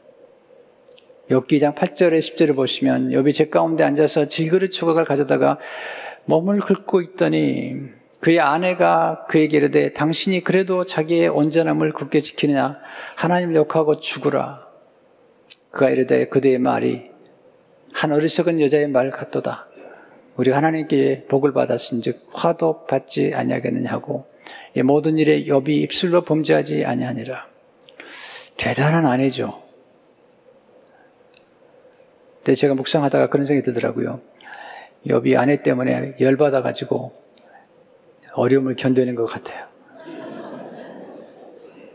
욥기장 1.30 1.74
8절에 1.74 2.18
10절을 2.18 2.56
보시면 2.56 3.10
욥이 3.10 3.32
제 3.32 3.48
가운데 3.48 3.84
앉아서 3.84 4.26
질그릇 4.26 4.72
조각을 4.72 5.04
가져다가 5.04 5.58
몸을 6.24 6.58
긁고 6.60 7.00
있더니 7.02 7.76
그의 8.20 8.40
아내가 8.40 9.24
그에게 9.28 9.56
이르되 9.56 9.92
당신이 9.94 10.44
그래도 10.44 10.84
자기의 10.84 11.28
온전함을 11.28 11.92
굳게 11.92 12.20
지키느냐 12.20 12.78
하나님 13.16 13.54
욕하고 13.54 13.98
죽으라 13.98 14.68
그가 15.70 15.88
이르되 15.88 16.28
그대의 16.28 16.58
말이 16.58 17.10
한 17.94 18.12
어리석은 18.12 18.60
여자의 18.60 18.88
말 18.88 19.10
같도다 19.10 19.69
우리 20.40 20.52
하나님께 20.52 21.26
복을 21.28 21.52
받았은즉 21.52 22.30
화도 22.32 22.86
받지 22.86 23.34
아니하겠느냐 23.34 23.90
하고 23.90 24.24
모든 24.82 25.18
일에 25.18 25.44
욥이 25.44 25.68
입술로 25.68 26.22
범죄하지 26.22 26.86
아니하니라 26.86 27.46
대단한 28.56 29.04
아내죠 29.04 29.62
근데 32.38 32.54
제가 32.54 32.72
묵상하다가 32.72 33.28
그런 33.28 33.44
생각이 33.44 33.62
들더라고요 33.66 34.22
욥이 35.06 35.36
아내 35.36 35.62
때문에 35.62 36.14
열받아 36.18 36.62
가지고 36.62 37.12
어려움을 38.32 38.76
견디는 38.76 39.16
것 39.16 39.26
같아요. 39.26 39.66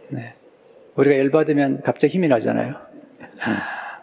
네. 0.09 0.35
우리가 0.95 1.17
열받으면 1.17 1.81
갑자기 1.81 2.13
힘이 2.13 2.27
나잖아요. 2.27 2.75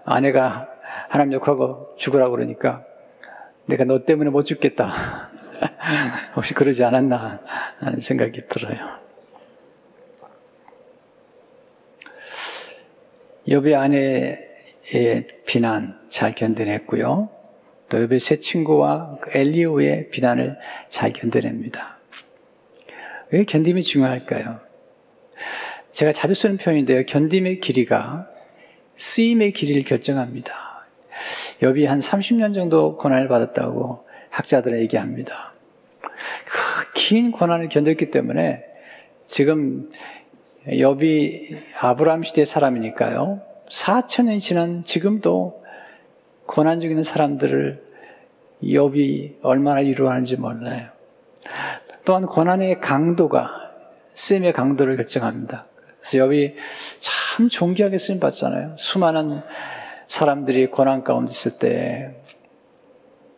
아내가 0.04 0.68
하나님 1.08 1.34
욕하고 1.34 1.94
죽으라고 1.96 2.32
그러니까 2.32 2.84
내가 3.66 3.84
너 3.84 4.04
때문에 4.04 4.30
못 4.30 4.44
죽겠다. 4.44 5.30
혹시 6.36 6.54
그러지 6.54 6.84
않았나 6.84 7.40
하는 7.78 8.00
생각이 8.00 8.40
들어요. 8.48 9.02
여비 13.48 13.74
아내의 13.74 15.26
비난 15.46 16.00
잘 16.08 16.34
견뎌냈고요. 16.34 17.28
또 17.88 18.02
여비 18.02 18.18
새 18.20 18.36
친구와 18.36 19.18
그 19.20 19.36
엘리오의 19.36 20.10
비난을 20.10 20.58
잘 20.88 21.12
견뎌냅니다. 21.12 21.98
왜 23.30 23.44
견딤이 23.44 23.82
중요할까요? 23.82 24.60
제가 25.90 26.12
자주 26.12 26.34
쓰는 26.34 26.56
표현인데요. 26.56 27.04
견딤의 27.04 27.60
길이가 27.60 28.28
쓰임의 28.96 29.52
길이를 29.52 29.82
결정합니다. 29.82 30.71
여비 31.62 31.86
한 31.86 32.00
30년 32.00 32.52
정도 32.54 32.96
고난을 32.96 33.28
받았다고 33.28 34.06
학자들은 34.30 34.78
얘기합니다. 34.80 35.54
그 36.44 36.72
긴 36.94 37.32
고난을 37.32 37.68
견뎠기 37.68 38.10
때문에 38.10 38.64
지금 39.26 39.90
여비 40.78 41.56
아브라함 41.80 42.22
시대 42.22 42.44
사람이니까요. 42.44 43.42
4천년이 43.70 44.40
지난 44.40 44.84
지금도 44.84 45.62
고난 46.46 46.80
중에 46.80 46.90
있는 46.90 47.02
사람들을 47.02 47.82
여비 48.72 49.36
얼마나 49.42 49.80
위로하는지 49.80 50.36
몰라요. 50.36 50.90
또한 52.04 52.26
고난의 52.26 52.80
강도가 52.80 53.50
쓰임의 54.14 54.52
강도를 54.52 54.96
결정합니다. 54.96 55.66
그래서 56.00 56.18
욥이 56.18 56.54
참 57.00 57.48
존귀하게 57.48 57.98
쓰임 57.98 58.20
받잖아요. 58.20 58.76
수많은 58.78 59.40
사람들이 60.08 60.66
고난 60.66 61.04
가운데 61.04 61.30
있을 61.30 61.58
때, 61.58 62.14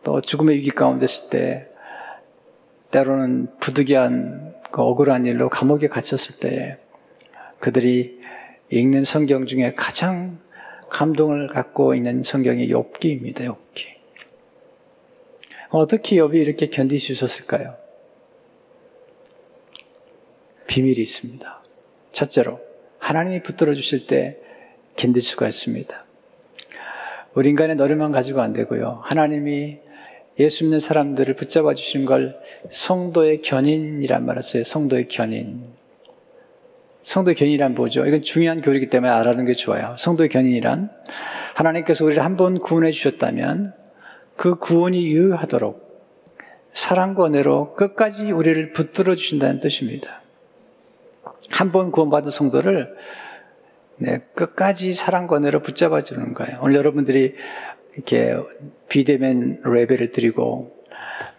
또 0.03 0.21
죽음의 0.21 0.57
위기 0.57 0.69
가운데 0.71 1.05
있을 1.05 1.29
때, 1.29 1.67
때로는 2.91 3.47
부득이한 3.59 4.55
그 4.71 4.81
억울한 4.81 5.25
일로 5.25 5.49
감옥에 5.49 5.87
갇혔을 5.87 6.35
때, 6.37 6.77
그들이 7.59 8.19
읽는 8.69 9.03
성경 9.03 9.45
중에 9.45 9.73
가장 9.75 10.39
감동을 10.89 11.47
갖고 11.47 11.95
있는 11.95 12.23
성경이 12.23 12.67
욥기입니다. 12.69 13.39
욥기. 13.39 13.95
어떻게 15.69 16.17
욥이 16.17 16.35
이렇게 16.35 16.67
견딜 16.67 16.99
수 16.99 17.11
있었을까요? 17.11 17.75
비밀이 20.67 21.01
있습니다. 21.01 21.63
첫째로, 22.11 22.61
하나님이 22.99 23.43
붙들어 23.43 23.73
주실 23.73 24.07
때 24.07 24.37
견딜 24.95 25.21
수가 25.21 25.47
있습니다. 25.47 26.04
우리 27.35 27.49
인간의 27.49 27.75
노력만 27.75 28.11
가지고 28.11 28.41
안 28.41 28.53
되고요. 28.53 29.01
하나님이 29.03 29.79
예수 30.39 30.63
믿는 30.63 30.79
사람들을 30.79 31.35
붙잡아 31.35 31.73
주시는 31.73 32.05
걸 32.05 32.37
성도의 32.69 33.41
견인이란 33.41 34.25
말을 34.25 34.41
써요. 34.43 34.63
성도의 34.63 35.07
견인. 35.07 35.63
성도의 37.03 37.35
견인이란 37.35 37.75
뭐죠? 37.75 38.05
이건 38.05 38.21
중요한 38.21 38.61
교리이기 38.61 38.89
때문에 38.89 39.11
알아는 39.11 39.45
게 39.45 39.53
좋아요. 39.53 39.95
성도의 39.99 40.29
견인이란 40.29 40.89
하나님께서 41.55 42.05
우리를 42.05 42.23
한 42.23 42.35
번 42.37 42.59
구원해 42.59 42.91
주셨다면 42.91 43.73
그 44.35 44.55
구원이 44.55 45.05
유효하도록 45.11 45.85
사랑과 46.73 47.27
은혜로 47.27 47.75
끝까지 47.75 48.31
우리를 48.31 48.73
붙들어 48.73 49.15
주신다는 49.15 49.59
뜻입니다. 49.59 50.21
한 51.51 51.71
번 51.71 51.91
구원받은 51.91 52.31
성도를 52.31 52.95
네, 53.97 54.19
끝까지 54.33 54.93
사랑과 54.93 55.37
은혜로 55.37 55.61
붙잡아 55.61 56.03
주는 56.03 56.33
거예요. 56.33 56.59
오늘 56.61 56.75
여러분들이 56.75 57.35
이렇게 57.93 58.35
비대면 58.89 59.61
레벨을 59.63 60.11
드리고 60.11 60.75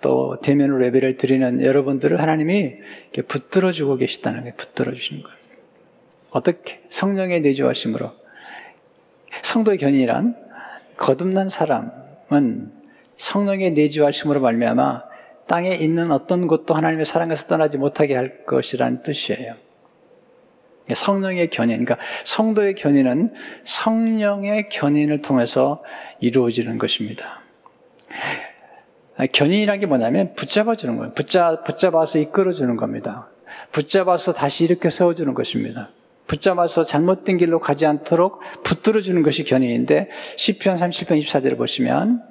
또 0.01 0.39
대면 0.41 0.79
레벨을 0.79 1.19
드리는 1.19 1.63
여러분들을 1.63 2.21
하나님이 2.21 2.75
이렇게 3.13 3.23
붙들어 3.23 3.73
주고 3.73 3.97
계시다는 3.97 4.41
거예요. 4.41 4.55
붙들어 4.57 4.93
주시는 4.93 5.23
거예요. 5.23 5.37
어떻게? 6.31 6.81
성령의 6.91 7.41
내주하심으로. 7.41 8.13
성도의 9.43 9.79
견인이란 9.79 10.35
거듭난 10.97 11.49
사람은 11.49 12.73
성령의 13.17 13.73
내주하심으로 13.73 14.41
말미암아 14.41 15.05
땅에 15.47 15.75
있는 15.75 16.11
어떤 16.11 16.47
것도 16.47 16.75
하나님의 16.75 17.07
사랑에서 17.07 17.47
떠나지 17.47 17.79
못하게 17.79 18.15
할 18.15 18.45
것이라는 18.45 19.03
뜻이에요. 19.03 19.66
성령의 20.95 21.51
견인, 21.51 21.85
그러니까 21.85 21.99
성도의 22.25 22.75
견인은 22.75 23.33
성령의 23.65 24.69
견인을 24.69 25.23
통해서 25.23 25.83
이루어지는 26.21 26.79
것입니다. 26.79 27.43
견인이라는 29.33 29.81
게 29.81 29.87
뭐냐면 29.87 30.35
붙잡아주는 30.35 30.97
거예요. 30.97 31.13
붙잡, 31.15 31.65
붙잡아서 31.65 32.19
이끌어주는 32.19 32.77
겁니다. 32.77 33.29
붙잡아서 33.73 34.33
다시 34.33 34.65
이렇게 34.65 34.91
세워주는 34.91 35.33
것입니다. 35.35 35.91
붙잡아서 36.27 36.85
잘못된 36.85 37.39
길로 37.39 37.61
가지 37.61 37.87
않도록 37.87 38.41
붙들어주는 38.65 39.23
것이 39.23 39.45
견인인데 39.45 40.11
10편 40.37 40.79
30편 40.79 41.23
24절을 41.23 41.57
보시면 41.57 42.23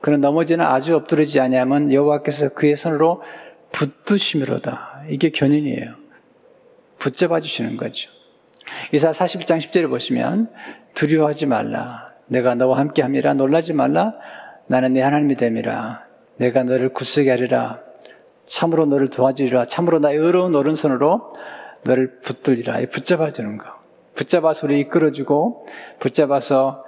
그는 0.00 0.20
넘어지는 0.20 0.64
아주 0.64 0.96
엎드리지 0.96 1.40
아니하면 1.40 1.92
여호와께서 1.92 2.54
그의 2.54 2.76
손으로 2.76 3.22
붙드심이로다. 3.72 5.04
이게 5.08 5.30
견인이에요. 5.30 6.01
붙잡아 7.02 7.40
주시는 7.40 7.76
거죠. 7.76 8.10
이사 8.92 9.10
41장 9.10 9.58
10절을 9.58 9.90
보시면 9.90 10.52
두려워하지 10.94 11.46
말라. 11.46 12.12
내가 12.28 12.54
너와 12.54 12.78
함께 12.78 13.02
함이라 13.02 13.34
놀라지 13.34 13.72
말라. 13.72 14.14
나는 14.68 14.92
네 14.92 15.02
하나님이 15.02 15.34
됨이라. 15.34 16.06
내가 16.36 16.62
너를 16.62 16.90
굳세게 16.92 17.28
하리라. 17.28 17.80
참으로 18.46 18.86
너를 18.86 19.08
도와주리라. 19.08 19.64
참으로 19.64 19.98
나의 19.98 20.16
의로운 20.16 20.54
오른손으로 20.54 21.34
너를 21.82 22.20
붙들리라. 22.20 22.78
붙잡아 22.88 23.32
주는 23.32 23.58
거. 23.58 23.66
붙잡아서 24.14 24.68
우리 24.68 24.78
이끌어주고 24.80 25.66
붙잡아서 25.98 26.84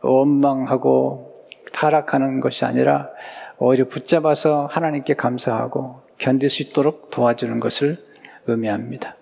원망하고 0.00 1.48
타락하는 1.72 2.38
것이 2.38 2.64
아니라 2.64 3.10
오히려 3.58 3.88
붙잡아서 3.88 4.68
하나님께 4.70 5.14
감사하고 5.14 6.02
견딜 6.18 6.50
수 6.50 6.62
있도록 6.62 7.10
도와주는 7.10 7.58
것을 7.58 7.98
의미합니다. 8.46 9.16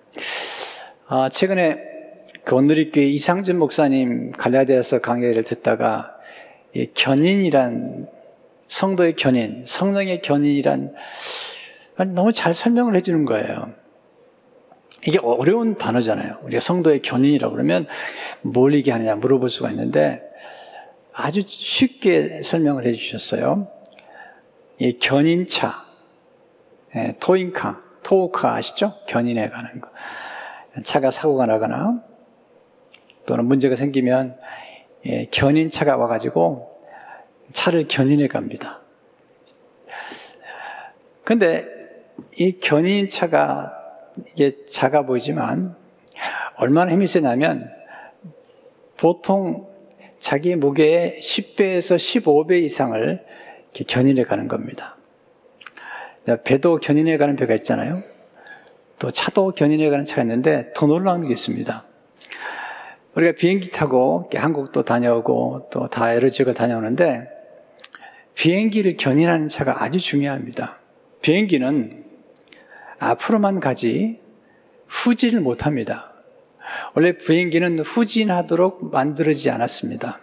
아, 1.16 1.28
최근에 1.28 1.78
그 2.42 2.56
온누리교회 2.56 3.06
이상준 3.06 3.56
목사님 3.56 4.32
갈라디아서 4.32 5.00
강의를 5.00 5.44
듣다가 5.44 6.16
이 6.72 6.88
견인이란 6.92 8.08
성도의 8.66 9.14
견인, 9.14 9.62
성령의 9.64 10.22
견인이란 10.22 10.92
너무 12.14 12.32
잘 12.32 12.52
설명을 12.52 12.96
해주는 12.96 13.26
거예요. 13.26 13.72
이게 15.06 15.20
어려운 15.22 15.78
단어잖아요. 15.78 16.40
우리가 16.42 16.60
성도의 16.60 17.00
견인이라고 17.00 17.52
그러면 17.52 17.86
뭘 18.42 18.74
얘기하느냐 18.74 19.14
물어볼 19.14 19.50
수가 19.50 19.70
있는데 19.70 20.20
아주 21.12 21.42
쉽게 21.46 22.42
설명을 22.42 22.86
해주셨어요. 22.86 23.68
이 24.80 24.98
견인차, 24.98 25.84
예, 26.96 27.14
토인카, 27.20 27.82
토우카 28.02 28.56
아시죠? 28.56 28.94
견인해 29.06 29.48
가는 29.50 29.80
거. 29.80 29.90
차가 30.82 31.10
사고가 31.10 31.46
나거나 31.46 32.02
또는 33.26 33.46
문제가 33.46 33.76
생기면 33.76 34.36
예, 35.06 35.26
견인차가 35.30 35.96
와가지고 35.96 36.70
차를 37.52 37.86
견인해 37.88 38.26
갑니다. 38.28 38.80
근데 41.24 41.66
이 42.36 42.58
견인차가 42.60 43.72
이게 44.32 44.64
작아 44.66 45.02
보이지만 45.02 45.76
얼마나 46.56 46.92
힘이 46.92 47.06
세냐면 47.06 47.70
보통 48.96 49.66
자기 50.18 50.56
무게의 50.56 51.20
10배에서 51.20 51.96
15배 51.96 52.62
이상을 52.62 53.24
견인해 53.86 54.24
가는 54.24 54.48
겁니다. 54.48 54.96
배도 56.44 56.78
견인해 56.78 57.18
가는 57.18 57.36
배가 57.36 57.54
있잖아요. 57.56 58.02
또 58.98 59.10
차도 59.10 59.52
견인해 59.52 59.90
가는 59.90 60.04
차가 60.04 60.22
있는데 60.22 60.72
더 60.74 60.86
놀라운 60.86 61.26
게 61.26 61.32
있습니다. 61.32 61.84
우리가 63.14 63.32
비행기 63.36 63.70
타고 63.70 64.28
한국도 64.34 64.82
다녀오고 64.84 65.68
또 65.70 65.86
다 65.88 66.14
여러 66.14 66.28
지역을 66.28 66.54
다녀오는데 66.54 67.28
비행기를 68.34 68.96
견인하는 68.96 69.48
차가 69.48 69.82
아주 69.82 69.98
중요합니다. 69.98 70.80
비행기는 71.22 72.04
앞으로만 72.98 73.60
가지 73.60 74.20
후진을 74.88 75.40
못합니다. 75.40 76.12
원래 76.94 77.16
비행기는 77.16 77.78
후진하도록 77.80 78.90
만들어지지 78.90 79.50
않았습니다. 79.50 80.20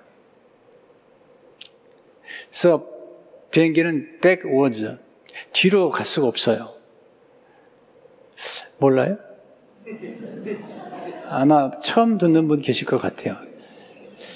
그래서 2.49 2.85
비행기는 3.51 4.19
backwards, 4.21 4.97
뒤로 5.53 5.89
갈 5.89 6.05
수가 6.05 6.27
없어요. 6.27 6.73
몰라요? 8.81 9.17
아마 11.29 11.69
처음 11.79 12.17
듣는 12.17 12.47
분 12.47 12.61
계실 12.61 12.87
것 12.87 12.99
같아요. 12.99 13.37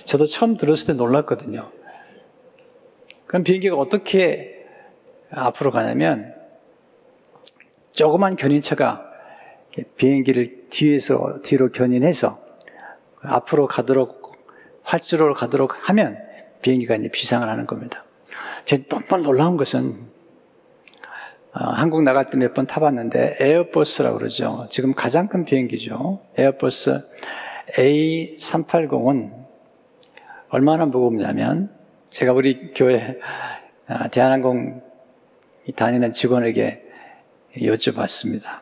저도 0.06 0.28
처음 0.28 0.56
들었을 0.56 0.88
때 0.88 0.94
놀랐거든요. 0.94 1.72
그럼 3.26 3.44
비행기가 3.44 3.76
어떻게 3.76 4.68
앞으로 5.32 5.72
가냐면 5.72 6.36
조그만 7.92 8.36
견인차가 8.36 9.04
비행기를 9.98 10.68
뒤에서 10.70 11.42
뒤로 11.42 11.72
견인해서 11.72 12.40
앞으로 13.22 13.66
가도록 13.66 14.38
활주로로 14.84 15.34
가도록 15.34 15.90
하면 15.90 16.20
비행기가 16.62 16.96
이제 16.96 17.10
비상을 17.10 17.50
하는 17.50 17.66
겁니다. 17.66 18.06
제가 18.66 18.84
정말 18.90 19.24
놀라운 19.24 19.58
것은 19.58 19.94
어, 19.96 20.15
한국 21.58 22.04
나갈 22.04 22.30
때 22.30 22.38
몇 22.38 22.54
번 22.54 22.68
타봤는데 22.68 23.38
에어버스라고 23.40 24.18
그러죠. 24.18 24.68
지금 24.70 24.94
가장 24.94 25.28
큰 25.28 25.46
비행기죠. 25.46 26.20
에어버스 26.38 27.02
A380은 27.78 29.32
얼마나 30.50 30.86
무겁냐면 30.86 31.70
제가 32.10 32.34
우리 32.34 32.74
교회 32.74 33.18
아, 33.88 34.08
대한항공 34.10 34.82
다니는 35.76 36.12
직원에게 36.12 36.84
여쭤봤습니다. 37.58 38.60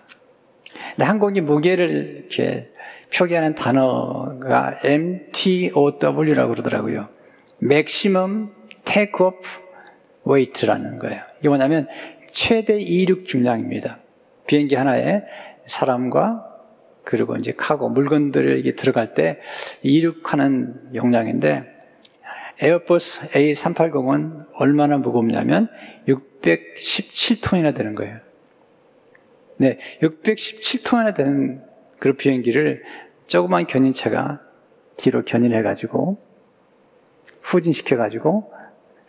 항공기 1.00 1.42
무게를 1.42 1.90
이렇게 2.30 2.70
표기하는 3.16 3.56
단어가 3.56 4.76
MTOW라고 4.84 6.50
그러더라고요. 6.50 7.10
Maximum 7.62 8.52
Takeoff 8.86 9.60
Weight라는 10.28 11.00
거예요. 11.00 11.22
이게 11.40 11.50
뭐냐면 11.50 11.88
최대 12.34 12.82
이륙 12.82 13.26
중량입니다. 13.26 14.00
비행기 14.48 14.76
하나에 14.76 15.24
사람과 15.68 16.50
그리고 17.04 17.36
이제 17.38 17.54
카고 17.56 17.90
물건들이 17.90 18.76
들어갈 18.76 19.14
때 19.14 19.40
이륙하는 19.84 20.96
용량인데 20.96 21.72
에어버스 22.60 23.30
A380은 23.30 24.48
얼마나 24.56 24.98
무겁냐면 24.98 25.70
617톤이나 26.08 27.76
되는 27.76 27.94
거예요. 27.94 28.20
네, 29.58 29.78
617톤이나 30.02 31.16
되는 31.16 31.64
그 32.00 32.14
비행기를 32.14 32.84
조그만 33.28 33.68
견인차가 33.68 34.42
뒤로 34.98 35.24
견인해가지고 35.24 36.20
후진시켜가지고 37.42 38.52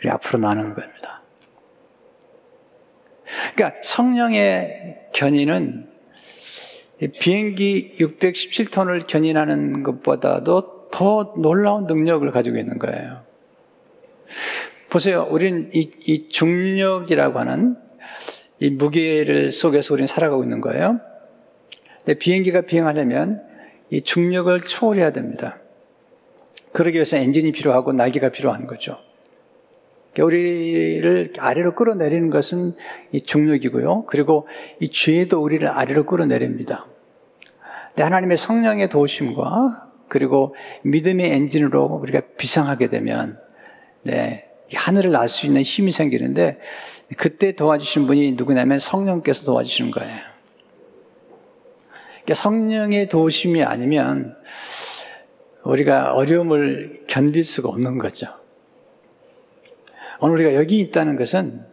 앞으로 0.06 0.38
나는 0.40 0.74
겁니다. 0.74 1.23
그러니까 3.54 3.80
성령의 3.82 5.08
견인은 5.12 5.88
비행기 7.20 7.96
617톤을 7.98 9.06
견인하는 9.06 9.82
것보다도 9.82 10.88
더 10.90 11.34
놀라운 11.37 11.87
능력을 11.87 12.30
가지고 12.30 12.58
있는 12.58 12.78
거예요. 12.78 13.22
보세요. 14.90 15.26
우리는 15.28 15.70
이, 15.74 15.90
이 16.06 16.28
중력이라고 16.28 17.38
하는 17.40 17.76
이 18.60 18.70
무게를 18.70 19.50
속에서 19.50 19.92
우리는 19.92 20.06
살아가고 20.06 20.44
있는 20.44 20.60
거예요. 20.60 21.00
근데 21.98 22.14
비행기가 22.14 22.60
비행하려면 22.62 23.42
이 23.90 24.00
중력을 24.00 24.60
초월해야 24.60 25.10
됩니다. 25.10 25.58
그러기 26.72 26.96
위해서 26.96 27.16
엔진이 27.16 27.52
필요하고 27.52 27.92
날개가 27.92 28.28
필요한 28.28 28.66
거죠. 28.66 28.98
우리를 30.22 31.33
아래로 31.38 31.74
끌어내리는 31.74 32.31
것은 32.31 32.74
이 33.12 33.20
중력이고요. 33.20 34.05
그리고 34.07 34.46
이 34.81 34.90
죄도 34.90 35.42
우리를 35.42 35.66
아래로 35.66 36.05
끌어내립니다. 36.05 36.87
하나님의 37.96 38.37
성령의 38.37 38.88
도우심과 38.88 39.90
그리고 40.09 40.55
믿음의 40.83 41.33
엔진으로 41.33 41.85
우리가 41.85 42.22
비상하게 42.37 42.88
되면 42.88 43.38
네, 44.03 44.46
하늘을 44.72 45.11
날 45.12 45.29
수 45.29 45.46
있는 45.46 45.62
힘이 45.62 45.92
생기는데 45.92 46.59
그때 47.16 47.53
도와주신 47.53 48.07
분이 48.07 48.33
누구냐면 48.33 48.79
성령께서 48.79 49.44
도와주시는 49.44 49.90
거예요. 49.90 50.18
그러니까 52.24 52.35
성령의 52.35 53.09
도우심이 53.09 53.62
아니면 53.62 54.37
우리가 55.62 56.14
어려움을 56.14 57.05
견딜 57.07 57.44
수가 57.44 57.68
없는 57.68 57.98
거죠. 57.98 58.43
오늘 60.20 60.37
우리가 60.37 60.55
여기 60.55 60.79
있다는 60.79 61.16
것은 61.16 61.64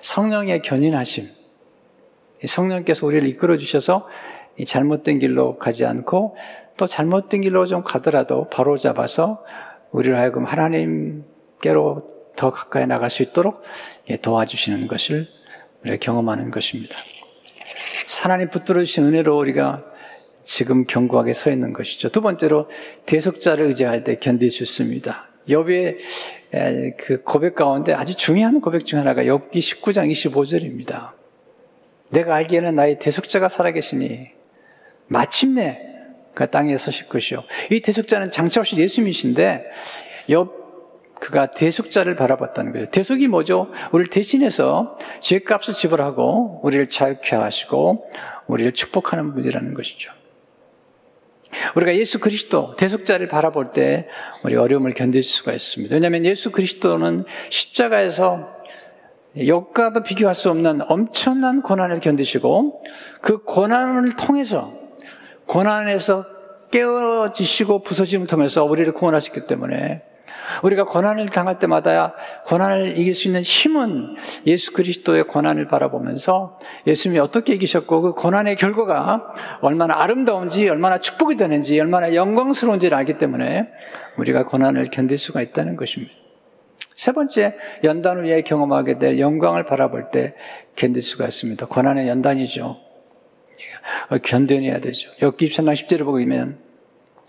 성령의 0.00 0.62
견인하심. 0.62 1.28
성령께서 2.44 3.06
우리를 3.06 3.26
이끌어 3.28 3.56
주셔서 3.56 4.08
잘못된 4.64 5.18
길로 5.18 5.58
가지 5.58 5.84
않고 5.84 6.36
또 6.76 6.86
잘못된 6.86 7.42
길로 7.42 7.66
좀 7.66 7.82
가더라도 7.82 8.48
바로 8.48 8.76
잡아서 8.76 9.44
우리를 9.90 10.16
하여금 10.16 10.44
하나님께로 10.44 12.20
더 12.36 12.50
가까이 12.50 12.86
나갈 12.86 13.10
수 13.10 13.22
있도록 13.22 13.62
예, 14.08 14.16
도와주시는 14.16 14.86
것을 14.86 15.28
우리가 15.82 15.96
경험하는 15.98 16.50
것입니다. 16.50 16.96
하나님 18.22 18.50
붙들어 18.50 18.82
주신 18.84 19.04
은혜로 19.04 19.36
우리가 19.38 19.84
지금 20.42 20.84
견고하게 20.84 21.34
서 21.34 21.50
있는 21.50 21.72
것이죠. 21.72 22.10
두 22.10 22.20
번째로 22.20 22.68
대속자를 23.06 23.66
의지할 23.66 24.04
때 24.04 24.16
견딜 24.18 24.50
수 24.50 24.62
있습니다. 24.62 25.29
욥의 25.48 25.98
그 26.96 27.22
고백 27.22 27.54
가운데 27.54 27.92
아주 27.92 28.14
중요한 28.14 28.60
고백 28.60 28.86
중 28.86 28.98
하나가 28.98 29.22
욥기 29.22 29.52
19장 29.52 30.10
25절입니다. 30.10 31.12
내가 32.10 32.34
알기에는 32.34 32.74
나의 32.74 32.98
대속자가 32.98 33.48
살아계시니 33.48 34.28
마침내 35.06 35.86
그 36.34 36.48
땅에 36.48 36.76
서실 36.78 37.08
것이요. 37.08 37.44
이 37.70 37.80
대속자는 37.80 38.30
장차 38.30 38.60
오실 38.60 38.78
예수님이신데 38.78 39.70
욥 40.28 40.60
그가 41.20 41.50
대속자를 41.50 42.16
바라봤다는 42.16 42.72
거예요. 42.72 42.86
대속이 42.86 43.28
뭐죠? 43.28 43.70
우리를 43.92 44.10
대신해서 44.10 44.96
죄값을 45.20 45.74
지불하고 45.74 46.60
우리를 46.62 46.88
자유케 46.88 47.36
하시고 47.36 48.10
우리를 48.46 48.72
축복하는 48.72 49.34
분이라는 49.34 49.74
것이죠. 49.74 50.10
우리가 51.76 51.94
예수 51.96 52.18
그리스도 52.18 52.74
대속자를 52.76 53.28
바라볼 53.28 53.72
때 53.72 54.08
우리 54.44 54.56
어려움을 54.56 54.92
견딜 54.94 55.22
수가 55.22 55.52
있습니다. 55.52 55.94
왜냐하면 55.94 56.24
예수 56.24 56.50
그리스도는 56.50 57.24
십자가에서 57.48 58.48
역과도 59.46 60.02
비교할 60.02 60.34
수 60.34 60.50
없는 60.50 60.80
엄청난 60.88 61.62
고난을 61.62 62.00
견디시고 62.00 62.82
그 63.20 63.44
고난을 63.44 64.10
통해서 64.12 64.72
고난에서 65.46 66.26
깨어지시고 66.70 67.82
부서짐을 67.82 68.26
통해서 68.26 68.64
우리를 68.64 68.92
구원하셨기 68.92 69.46
때문에 69.46 70.02
우리가 70.62 70.84
고난을 70.84 71.26
당할 71.26 71.58
때마다 71.58 72.14
고난을 72.46 72.98
이길 72.98 73.14
수 73.14 73.28
있는 73.28 73.42
힘은 73.42 74.16
예수 74.46 74.72
그리스도의 74.72 75.24
고난을 75.24 75.68
바라보면서 75.68 76.58
예수님이 76.86 77.20
어떻게 77.20 77.54
이기셨고 77.54 78.00
그 78.00 78.12
고난의 78.14 78.56
결과가 78.56 79.34
얼마나 79.60 80.00
아름다운지 80.00 80.68
얼마나 80.68 80.98
축복이 80.98 81.36
되는지 81.36 81.78
얼마나 81.80 82.14
영광스러운지를 82.14 82.96
알기 82.96 83.18
때문에 83.18 83.68
우리가 84.16 84.44
고난을 84.44 84.86
견딜 84.90 85.18
수가 85.18 85.42
있다는 85.42 85.76
것입니다. 85.76 86.12
세 86.94 87.12
번째, 87.12 87.56
연단 87.82 88.18
후에 88.18 88.42
경험하게 88.42 88.98
될 88.98 89.18
영광을 89.18 89.64
바라볼 89.64 90.10
때 90.10 90.34
견딜 90.76 91.00
수가 91.00 91.24
있습니다. 91.26 91.66
고난의 91.66 92.08
연단이죠. 92.08 92.76
견뎌내야 94.22 94.80
되죠. 94.80 95.08
엽기 95.22 95.46
2 95.46 95.48
3장 95.48 95.72
10절을 95.74 96.04
보면 96.04 96.69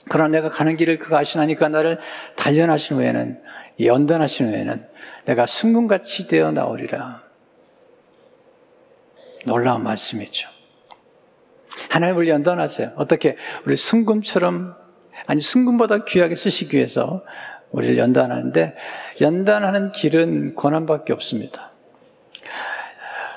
그러나 0.10 0.30
내가 0.30 0.50
가는 0.50 0.76
길을 0.76 1.00
그가 1.00 1.20
아시나니까 1.20 1.70
나를 1.70 2.00
단련하신 2.36 2.98
후에는 2.98 3.42
연단하신 3.80 4.50
후에는 4.50 4.88
내가 5.26 5.46
승군같이 5.46 6.28
되어 6.28 6.52
나오리라. 6.52 7.24
놀라운 9.46 9.84
말씀이죠. 9.84 10.50
하나님을 11.90 12.28
연단하세요. 12.28 12.94
어떻게 12.96 13.38
우리 13.66 13.76
승군처럼 13.76 14.76
아니 15.28 15.42
승군보다 15.42 16.06
귀하게 16.06 16.36
쓰시기 16.36 16.78
위해서 16.78 17.24
우리를 17.72 17.98
연단하는데 17.98 18.76
연단하는 19.22 19.92
길은 19.92 20.56
고난밖에 20.56 21.14
없습니다. 21.14 21.72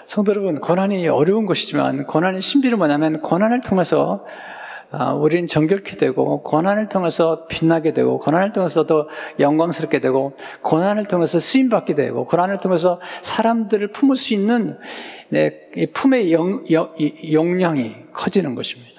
성도 0.06 0.30
여러분, 0.32 0.60
고난이 0.60 1.08
어려운 1.08 1.46
것이지만 1.46 2.06
고난의 2.06 2.42
신비는 2.42 2.78
뭐냐면 2.78 3.20
고난을 3.20 3.62
통해서 3.62 4.24
아, 4.26 4.53
우리는 5.14 5.46
정결케 5.46 5.96
되고 5.96 6.42
고난을 6.42 6.88
통해서 6.88 7.46
빛나게 7.46 7.92
되고 7.92 8.18
고난을 8.18 8.52
통해서 8.52 8.86
더 8.86 9.08
영광스럽게 9.38 10.00
되고 10.00 10.34
고난을 10.62 11.06
통해서 11.06 11.40
쓰임 11.40 11.68
받게 11.68 11.94
되고 11.94 12.24
고난을 12.24 12.58
통해서 12.58 13.00
사람들을 13.22 13.88
품을 13.88 14.16
수 14.16 14.34
있는 14.34 14.78
내 15.28 15.70
품의 15.92 16.32
영, 16.32 16.64
영, 16.70 16.92
용량이 17.32 17.94
커지는 18.12 18.54
것입니다. 18.54 18.94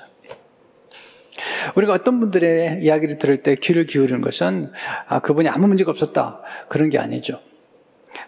우리가 1.75 1.93
어떤 1.93 2.19
분들의 2.19 2.79
이야기를 2.83 3.17
들을 3.17 3.43
때 3.43 3.55
귀를 3.55 3.85
기울이는 3.85 4.21
것은 4.21 4.71
아, 5.07 5.19
그분이 5.19 5.49
아무 5.49 5.67
문제가 5.67 5.91
없었다. 5.91 6.41
그런 6.69 6.89
게 6.89 6.97
아니죠. 6.97 7.39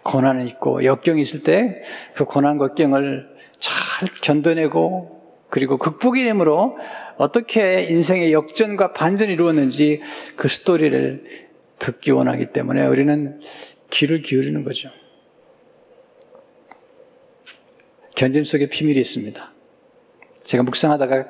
고난은 0.02 0.46
있고 0.48 0.84
역경이 0.84 1.22
있을 1.22 1.42
때 1.42 1.82
그 2.14 2.24
고난과 2.24 2.66
역경을 2.66 3.28
잘 3.58 4.08
견뎌내고 4.22 5.17
그리고 5.50 5.78
극복의 5.78 6.28
힘으로 6.28 6.76
어떻게 7.16 7.82
인생의 7.82 8.32
역전과 8.32 8.92
반전이 8.92 9.32
이루었는지 9.32 10.00
그 10.36 10.48
스토리를 10.48 11.24
듣기 11.78 12.10
원하기 12.10 12.52
때문에 12.52 12.86
우리는 12.86 13.40
귀를 13.90 14.22
기울이는 14.22 14.64
거죠. 14.64 14.90
견딤 18.14 18.44
속에 18.44 18.68
비밀이 18.68 18.98
있습니다. 19.00 19.52
제가 20.44 20.64
묵상하다가 20.64 21.26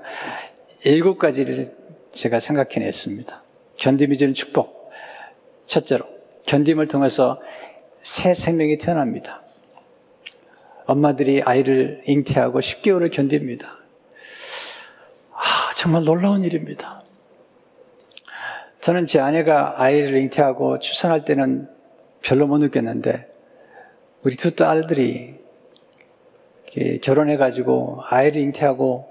일곱 0.85 1.19
가지를 1.19 1.75
제가 2.13 2.41
생각해냈습니다. 2.41 3.43
견딤이 3.77 4.17
주는 4.17 4.35
축복. 4.35 4.91
첫째로, 5.67 6.05
견딤을 6.47 6.89
통해서 6.89 7.41
새 8.03 8.33
생명이 8.33 8.79
태어납니다. 8.79 9.43
엄마들이 10.87 11.43
아이를 11.43 12.01
잉태하고 12.07 12.61
10개월을 12.61 13.13
견딥니다. 13.13 13.79
아, 15.79 15.81
정말 15.81 16.03
놀라운 16.03 16.43
일입니다. 16.43 17.05
저는 18.81 19.07
제 19.07 19.21
아내가 19.21 19.81
아이를 19.81 20.19
잉태하고 20.19 20.81
출산할 20.81 21.25
때는 21.25 21.69
별로 22.21 22.49
못 22.49 22.59
느꼈는데, 22.59 23.29
우리 24.25 24.37
두 24.37 24.57
딸들이 24.57 25.39
결혼해가지고 27.01 28.01
아이를 28.09 28.43
잉태하고 28.43 29.09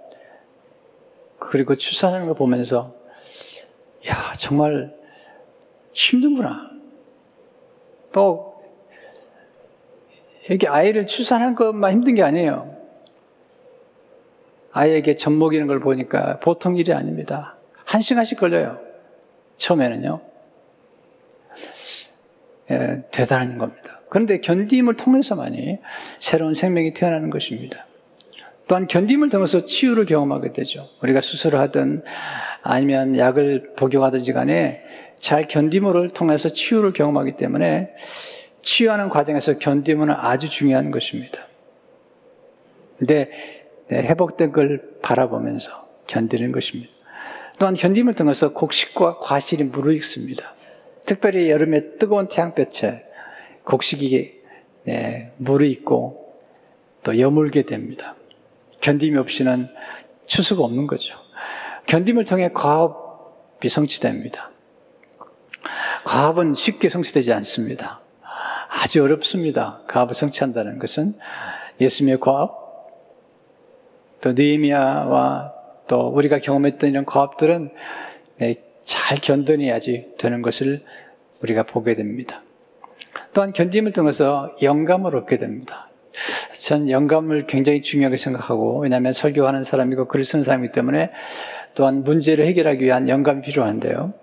그리고 1.39 1.77
출산하는 1.77 2.25
걸 2.25 2.36
보면서 2.36 2.93
야 4.08 4.34
정말 4.38 4.93
힘든구나. 5.93 6.69
또 8.12 8.62
이렇게 10.49 10.67
아이를 10.67 11.08
출산한 11.08 11.56
것만 11.56 11.93
힘든 11.93 12.15
게 12.15 12.23
아니에요. 12.23 12.76
아이에게 14.71 15.15
젖 15.15 15.32
먹이는 15.32 15.67
걸 15.67 15.80
보니까 15.80 16.39
보통 16.39 16.77
일이 16.77 16.93
아닙니다. 16.93 17.58
한 17.86 18.01
시간씩 18.01 18.39
걸려요. 18.39 18.80
처음에는요. 19.58 20.21
예, 22.71 23.03
대단한 23.12 23.58
겁니다. 23.58 24.01
그런데 24.10 24.39
견딤을 24.39 24.95
통해서만이 24.95 25.80
새로운 26.19 26.53
생명이 26.53 26.93
태어나는 26.93 27.30
것입니다. 27.30 27.86
또한 28.67 28.88
견딤을 28.88 29.30
통해서 29.30 29.62
치유를 29.63 30.06
경험하게 30.06 30.51
되죠. 30.51 30.89
우리가 31.01 31.21
수술을 31.21 31.60
하든 31.62 32.03
아니면 32.62 33.17
약을 33.17 33.73
복용하든지 33.77 34.34
간에 34.34 34.84
잘 35.19 35.47
견딤을 35.47 36.10
통해서 36.10 36.49
치유를 36.49 36.91
경험하기 36.93 37.38
때문에 37.38 37.93
치유하는 38.62 39.10
과정에서 39.10 39.58
견딤은 39.58 40.10
아주 40.12 40.49
중요한 40.49 40.91
것입니다. 40.91 41.47
근데 42.97 43.30
네, 43.30 43.57
회복된 43.91 44.52
걸 44.52 44.82
바라보면서 45.02 45.88
견디는 46.08 46.52
것입니다. 46.52 46.91
또한 47.60 47.73
견딤을 47.73 48.13
통해서 48.13 48.54
곡식과 48.54 49.19
과실이 49.19 49.63
무르익습니다. 49.65 50.56
특별히 51.06 51.50
여름에 51.50 51.97
뜨거운 51.97 52.28
태양볕에 52.28 53.04
곡식이 53.63 54.38
네, 54.84 55.32
무르익고 55.38 56.39
또 57.04 57.19
여물게 57.19 57.63
됩니다. 57.63 58.15
견딤이 58.82 59.17
없이는 59.17 59.69
추수가 60.26 60.63
없는 60.63 60.88
거죠. 60.88 61.17
견딤을 61.88 62.26
통해 62.26 62.50
과업이 62.54 63.69
성취됩니다. 63.69 64.52
과업은 66.06 66.54
쉽게 66.54 66.89
성취되지 66.89 67.34
않습니다. 67.34 68.02
아주 68.69 69.04
어렵습니다. 69.04 69.82
과업을 69.88 70.13
성취한다는 70.13 70.80
것은 70.80 71.17
예수님의 71.82 72.19
과업, 72.19 72.66
또 74.21 74.34
느헤미야와 74.34 75.53
또 75.88 76.08
우리가 76.08 76.39
경험했던 76.39 76.89
이런 76.89 77.06
과업들은 77.06 77.69
네, 78.38 78.56
잘 78.84 79.17
견뎌내야지 79.19 80.13
되는 80.17 80.41
것을 80.41 80.82
우리가 81.41 81.63
보게 81.63 81.93
됩니다. 81.93 82.43
또한 83.34 83.53
견딤을 83.53 83.91
통해서 83.91 84.56
영감을 84.62 85.15
얻게 85.15 85.38
됩니다. 85.38 85.89
전 86.53 86.89
영감을 86.89 87.45
굉장히 87.45 87.82
중요하게 87.82 88.17
생각하고 88.17 88.80
왜냐하면 88.80 89.13
설교하는 89.13 89.63
사람이고 89.63 90.08
글을 90.08 90.25
쓰는 90.25 90.43
사람이기 90.43 90.71
때문에 90.71 91.12
또한 91.75 92.03
문제를 92.03 92.45
해결하기 92.47 92.84
위한 92.84 93.08
영감이 93.08 93.41
필요한데요. 93.41 94.13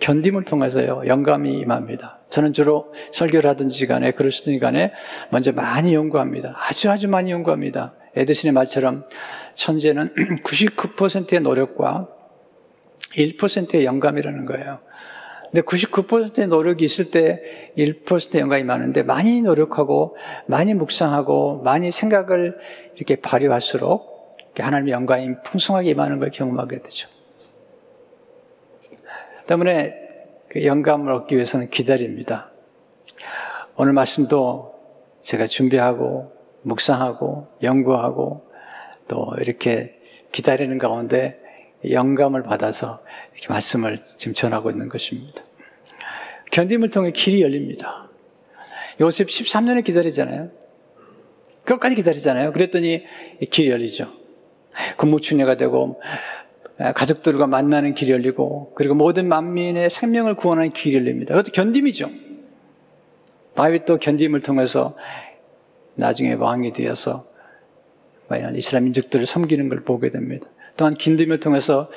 견딤을 0.00 0.44
통해서요, 0.44 1.02
영감이 1.06 1.58
임합니다. 1.58 2.20
저는 2.30 2.54
주로 2.54 2.92
설교를 3.12 3.48
하든지 3.50 3.86
간에 3.86 4.12
글을 4.12 4.32
쓰든지 4.32 4.58
간에 4.58 4.92
먼저 5.30 5.52
많이 5.52 5.94
연구합니다. 5.94 6.54
아주 6.56 6.90
아주 6.90 7.06
많이 7.08 7.30
연구합니다. 7.30 7.92
에드슨의 8.16 8.52
말처럼 8.52 9.04
천재는 9.54 10.14
99%의 10.44 11.40
노력과 11.40 12.08
1%의 13.14 13.84
영감이라는 13.84 14.46
거예요. 14.46 14.80
근데 15.44 15.62
99%의 15.62 16.48
노력이 16.48 16.84
있을 16.84 17.10
때 17.10 17.72
1%의 17.78 18.40
영감이 18.40 18.64
많은데 18.64 19.04
많이 19.04 19.40
노력하고 19.40 20.16
많이 20.46 20.74
묵상하고 20.74 21.62
많이 21.62 21.92
생각을 21.92 22.58
이렇게 22.96 23.16
발휘할수록 23.16 24.14
하나님의 24.56 24.92
영감이 24.92 25.42
풍성하게 25.44 25.90
임하는 25.90 26.18
걸 26.18 26.30
경험하게 26.30 26.82
되죠. 26.82 27.08
때문에 29.46 29.94
그 30.48 30.64
영감을 30.64 31.12
얻기 31.12 31.34
위해서는 31.34 31.70
기다립니다. 31.70 32.50
오늘 33.76 33.92
말씀도 33.92 34.74
제가 35.20 35.46
준비하고 35.46 36.33
묵상하고 36.64 37.48
연구하고 37.62 38.50
또 39.08 39.32
이렇게 39.40 40.00
기다리는 40.32 40.76
가운데 40.78 41.40
영감을 41.88 42.42
받아서 42.42 43.02
이렇게 43.34 43.48
말씀을 43.48 43.98
지금 44.02 44.34
전하고 44.34 44.70
있는 44.70 44.88
것입니다. 44.88 45.42
견딤을 46.50 46.90
통해 46.90 47.10
길이 47.12 47.42
열립니다. 47.42 48.08
요셉 49.00 49.28
13년을 49.28 49.84
기다리잖아요. 49.84 50.50
끝까지 51.64 51.94
기다리잖아요. 51.94 52.52
그랬더니 52.52 53.04
길이 53.50 53.70
열리죠. 53.70 54.10
군무충녀가 54.96 55.56
되고 55.56 56.00
가족들과 56.94 57.46
만나는 57.46 57.94
길이 57.94 58.12
열리고 58.12 58.72
그리고 58.74 58.94
모든 58.94 59.28
만민의 59.28 59.90
생명을 59.90 60.34
구원하는 60.34 60.70
길이 60.70 60.96
열립니다. 60.96 61.34
그것도 61.34 61.52
견딤이죠. 61.52 62.10
다윗도 63.54 63.98
견딤을 63.98 64.40
통해서 64.40 64.96
나중에 65.94 66.34
왕이 66.34 66.72
되어서 66.72 67.24
이스라엘 68.56 68.84
민족들을 68.84 69.26
섬기는 69.26 69.68
걸 69.68 69.80
보게 69.80 70.10
됩니다. 70.10 70.46
또한 70.76 70.94
긴임을 70.94 71.40
통해서 71.40 71.90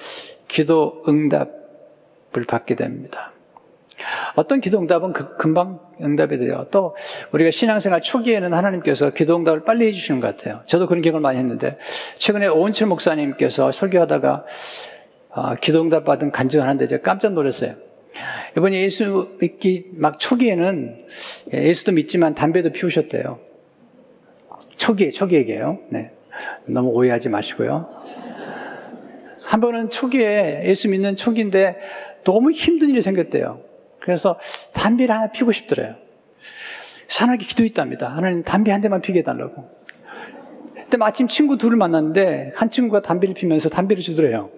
기도 0.47 1.01
응답을 1.07 2.45
받게 2.47 2.75
됩니다. 2.75 3.33
어떤 4.35 4.61
기도 4.61 4.79
응답은 4.79 5.13
그 5.13 5.35
금방 5.37 5.79
응답이 5.99 6.37
돼요. 6.37 6.67
또 6.69 6.95
우리가 7.31 7.49
신앙생활 7.49 8.01
초기에는 8.01 8.53
하나님께서 8.53 9.09
기도 9.09 9.35
응답을 9.35 9.63
빨리 9.63 9.87
해주시는 9.87 10.21
것 10.21 10.27
같아요. 10.27 10.61
저도 10.65 10.85
그런 10.85 11.01
경험을 11.01 11.21
많이 11.21 11.39
했는데 11.39 11.79
최근에 12.15 12.47
오은철 12.47 12.87
목사님께서 12.87 13.71
설교하다가 13.71 14.45
아, 15.31 15.55
기도 15.55 15.81
응답 15.81 16.05
받은 16.05 16.31
간증을 16.31 16.63
하는데 16.63 16.85
제가 16.85 17.01
깜짝 17.01 17.33
놀랐어요. 17.33 17.75
이번에 18.55 18.81
예수 18.81 19.37
믿기 19.39 19.85
막 19.93 20.19
초기에는 20.19 21.05
예수도 21.53 21.91
믿지만 21.91 22.35
담배도 22.35 22.71
피우셨대요. 22.71 23.39
초기 24.75 25.35
얘기예요. 25.35 25.73
네. 25.89 26.11
너무 26.65 26.89
오해하지 26.89 27.29
마시고요. 27.29 27.87
한 29.43 29.59
번은 29.59 29.89
초기에 29.89 30.63
예수 30.65 30.89
믿는 30.89 31.15
초기인데 31.15 31.79
너무 32.23 32.51
힘든 32.51 32.89
일이 32.89 33.01
생겼대요. 33.01 33.61
그래서 34.01 34.37
담배를 34.73 35.15
하나 35.15 35.31
피고 35.31 35.51
싶더래요. 35.51 35.95
하나님께 37.09 37.45
기도했답니다. 37.47 38.09
하나님 38.09 38.43
담배 38.43 38.71
한 38.71 38.81
대만 38.81 39.01
피게 39.01 39.19
해달라고. 39.19 39.69
근데 40.75 40.97
마침 40.97 41.27
친구 41.27 41.57
둘을 41.57 41.77
만났는데 41.77 42.53
한 42.55 42.69
친구가 42.69 43.01
담배를 43.01 43.33
피면서 43.33 43.69
담배를 43.69 44.03
주더래요. 44.03 44.49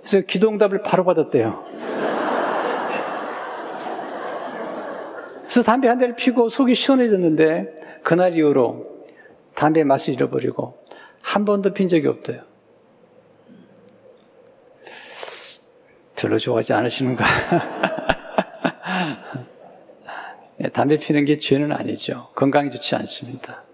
그래서 0.00 0.20
기도응답을 0.26 0.82
바로 0.82 1.04
받았대요. 1.04 1.64
그래서 5.42 5.62
담배 5.64 5.88
한 5.88 5.98
대를 5.98 6.14
피고 6.14 6.48
속이 6.48 6.74
시원해졌는데 6.74 7.74
그날 8.02 8.36
이후로 8.36 8.99
담배 9.60 9.84
맛을 9.84 10.14
잃어버리고 10.14 10.82
한 11.20 11.44
번도 11.44 11.74
핀 11.74 11.86
적이 11.86 12.06
없대요. 12.06 12.40
별로 16.16 16.38
좋아하지 16.38 16.72
않으시는가? 16.72 17.24
네, 20.56 20.68
담배 20.72 20.96
피는 20.96 21.26
게 21.26 21.36
죄는 21.36 21.72
아니죠. 21.72 22.30
건강에 22.34 22.70
좋지 22.70 22.94
않습니다. 22.94 23.64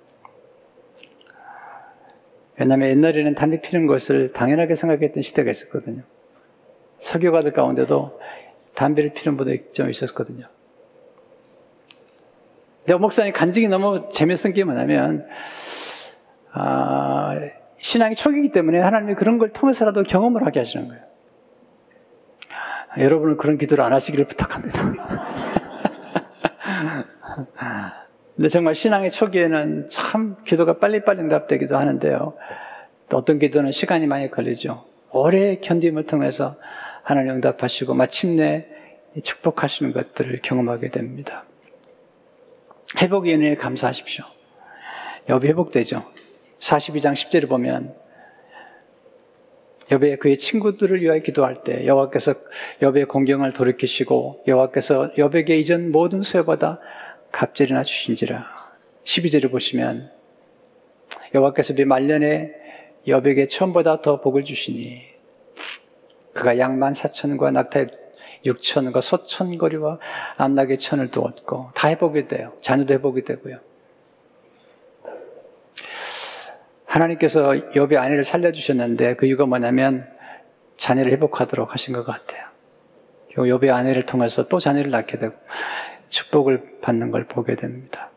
왜냐하면 2.58 2.90
옛날에는 2.90 3.36
담배 3.36 3.60
피는 3.60 3.86
것을 3.86 4.32
당연하게 4.32 4.74
생각했던 4.74 5.22
시대가 5.22 5.52
있었거든요. 5.52 6.02
설교가들 6.98 7.52
가운데도 7.52 8.20
담배를 8.74 9.12
피는 9.12 9.36
분들이 9.36 9.70
좀 9.72 9.88
있었거든요. 9.88 10.48
근데 12.86 12.94
목사님 13.00 13.32
간증이 13.32 13.66
너무 13.66 14.08
재밌었던 14.12 14.52
게 14.52 14.62
뭐냐면, 14.62 15.26
아, 16.52 17.34
신앙이 17.78 18.14
초기이기 18.14 18.52
때문에 18.52 18.78
하나님이 18.80 19.14
그런 19.14 19.38
걸 19.38 19.52
통해서라도 19.52 20.04
경험을 20.04 20.46
하게 20.46 20.60
하시는 20.60 20.86
거예요. 20.86 21.02
여러분은 22.98 23.36
그런 23.38 23.58
기도를 23.58 23.82
안 23.82 23.92
하시기를 23.92 24.26
부탁합니다. 24.26 24.80
근데 28.36 28.48
정말 28.48 28.76
신앙의 28.76 29.10
초기에는 29.10 29.88
참 29.88 30.36
기도가 30.44 30.78
빨리빨리 30.78 31.20
응답되기도 31.22 31.76
하는데요. 31.76 32.34
또 33.08 33.16
어떤 33.16 33.40
기도는 33.40 33.72
시간이 33.72 34.06
많이 34.06 34.30
걸리죠. 34.30 34.84
오래 35.10 35.56
견딤을 35.56 36.06
통해서 36.06 36.54
하나님 37.02 37.34
응답하시고 37.34 37.94
마침내 37.94 38.68
축복하시는 39.22 39.92
것들을 39.92 40.40
경험하게 40.42 40.90
됩니다. 40.90 41.44
회복의 43.00 43.34
은혜에 43.34 43.54
감사하십시오. 43.56 44.24
여비 45.28 45.48
회복되죠. 45.48 46.04
42장 46.60 47.12
10절을 47.14 47.48
보면 47.48 47.94
여배 49.90 50.16
그의 50.16 50.36
친구들을 50.36 51.00
위하여 51.00 51.20
기도할 51.20 51.62
때 51.62 51.86
여호와께서 51.86 52.34
여배의 52.82 53.06
공경을 53.06 53.52
돌이키시고 53.52 54.42
여호와께서 54.46 55.12
여배에게 55.16 55.56
이전 55.58 55.92
모든 55.92 56.22
수여보다 56.22 56.78
갑절이나 57.30 57.84
주신지라 57.84 58.46
12절을 59.04 59.50
보시면 59.50 60.10
여호와께서 61.34 61.74
비 61.74 61.84
말년에 61.84 62.52
여백에 63.06 63.46
처음보다 63.46 64.02
더 64.02 64.20
복을 64.20 64.42
주시니 64.42 65.02
그가 66.32 66.58
양만 66.58 66.94
사천과 66.94 67.52
낙타 67.52 67.86
육천과 68.46 69.00
소천거리와 69.00 69.98
암낙의 70.36 70.78
천을 70.78 71.08
두었고 71.08 71.70
다 71.74 71.88
해보게 71.88 72.28
돼요. 72.28 72.52
자녀도 72.62 72.94
해보게 72.94 73.22
되고요. 73.22 73.58
하나님께서 76.86 77.74
여배 77.74 77.96
아내를 77.96 78.24
살려주셨는데 78.24 79.16
그 79.16 79.26
이유가 79.26 79.44
뭐냐면 79.44 80.08
자녀를 80.76 81.12
회복하도록 81.12 81.72
하신 81.72 81.92
것 81.92 82.04
같아요. 82.04 82.46
여배 83.36 83.68
아내를 83.68 84.02
통해서 84.02 84.48
또 84.48 84.58
자녀를 84.58 84.90
낳게 84.90 85.18
되고 85.18 85.34
축복을 86.08 86.78
받는 86.80 87.10
걸 87.10 87.26
보게 87.26 87.56
됩니다. 87.56 88.10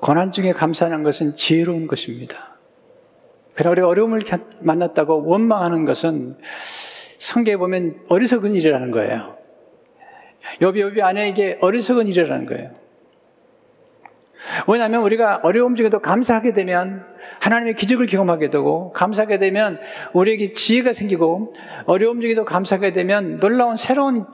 고난 0.00 0.30
중에 0.30 0.52
감사하는 0.52 1.02
것은 1.02 1.36
지혜로운 1.36 1.86
것입니다. 1.86 2.57
우리가 3.66 3.88
어려움을 3.88 4.20
만났다고 4.60 5.24
원망하는 5.26 5.84
것은 5.84 6.36
성경에 7.18 7.56
보면 7.56 8.00
어리석은 8.08 8.54
일이라는 8.54 8.90
거예요. 8.90 9.36
여비 10.60 10.80
여비 10.80 11.02
아내에게 11.02 11.58
어리석은 11.60 12.06
일이라는 12.08 12.46
거예요. 12.46 12.70
왜냐하면 14.66 15.02
우리가 15.02 15.40
어려움 15.42 15.74
중에도 15.74 16.00
감사하게 16.00 16.52
되면 16.52 17.04
하나님의 17.40 17.74
기적을 17.74 18.06
경험하게 18.06 18.50
되고 18.50 18.92
감사하게 18.92 19.38
되면 19.38 19.80
우리에게 20.12 20.52
지혜가 20.52 20.92
생기고 20.92 21.54
어려움 21.86 22.20
중에도 22.20 22.44
감사하게 22.44 22.92
되면 22.92 23.40
놀라운 23.40 23.76
새로운 23.76 24.26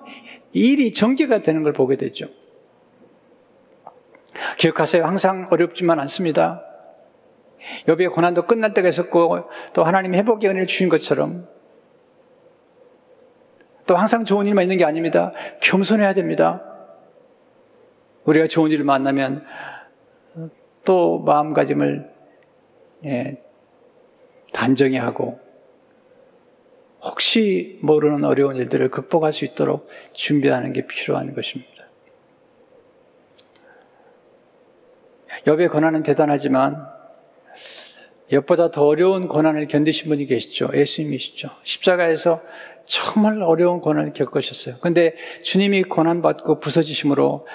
일이 0.53 0.93
전개가 0.93 1.39
되는 1.39 1.63
걸 1.63 1.73
보게 1.73 1.97
되죠. 1.97 2.27
기억하세요. 4.59 5.05
항상 5.05 5.47
어렵지만 5.51 5.99
않습니다. 6.01 6.63
여비의 7.89 8.11
고난도 8.11 8.47
끝날 8.47 8.75
때가 8.75 8.89
있었고 8.89 9.49
또 9.73 9.85
하나님이 9.85 10.19
회복의 10.19 10.51
은혜를 10.51 10.67
주신 10.67 10.89
것처럼 10.89 11.49
또 13.87 13.97
항상 13.97 14.25
좋은 14.25 14.47
일만 14.47 14.65
있는 14.65 14.77
게 14.79 14.85
아닙니다. 14.85 15.33
겸손해야 15.61 16.15
됩니다. 16.15 16.63
우리가 18.25 18.47
좋은 18.47 18.71
일을 18.71 18.85
만나면 18.85 19.45
또 20.85 21.19
마음가짐을 21.21 22.11
예, 23.07 23.43
단정히 24.53 24.97
하고 24.97 25.39
혹시 27.03 27.79
모르는 27.83 28.25
어려운 28.25 28.57
일들을 28.57 28.89
극복할 28.89 29.31
수 29.33 29.45
있도록 29.45 29.89
준비하는 30.15 30.73
게 30.73 30.87
필요한 30.87 31.35
것입니다. 31.35 31.75
여배 35.47 35.69
고난은 35.69 36.03
대단하지만 36.03 36.94
엿보다 38.33 38.71
더 38.71 38.87
어려운 38.87 39.29
고난을 39.29 39.69
견디신 39.69 40.09
분이 40.09 40.27
계시죠. 40.27 40.71
예수님이시죠. 40.75 41.51
십자가에서 41.63 42.41
정말 42.85 43.43
어려운 43.43 43.81
고난을 43.81 44.13
겪으셨어요. 44.13 44.77
근데 44.81 45.15
주님이 45.43 45.85
고난받고 45.85 46.61
부서지심으로 46.61 47.47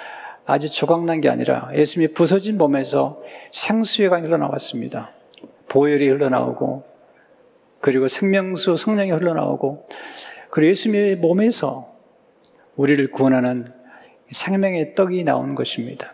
아주 0.46 0.72
조각난 0.72 1.22
게 1.22 1.30
아니라 1.30 1.70
예수님이 1.76 2.14
부서진 2.14 2.58
몸에서 2.58 3.22
생수가 3.52 4.22
흘러나왔습니다. 4.22 5.12
보혈이 5.68 6.08
흘러나오고 6.08 6.84
그리고 7.82 8.08
생명수 8.08 8.78
성령이 8.78 9.12
흘러나오고 9.12 9.88
그리고 10.50 10.72
예수님의 10.72 11.16
몸에서 11.18 11.94
우리를 12.76 13.12
구원하는 13.12 13.68
생명의 14.32 14.96
떡이 14.96 15.24
나오는 15.24 15.56
것입니다. 15.56 16.10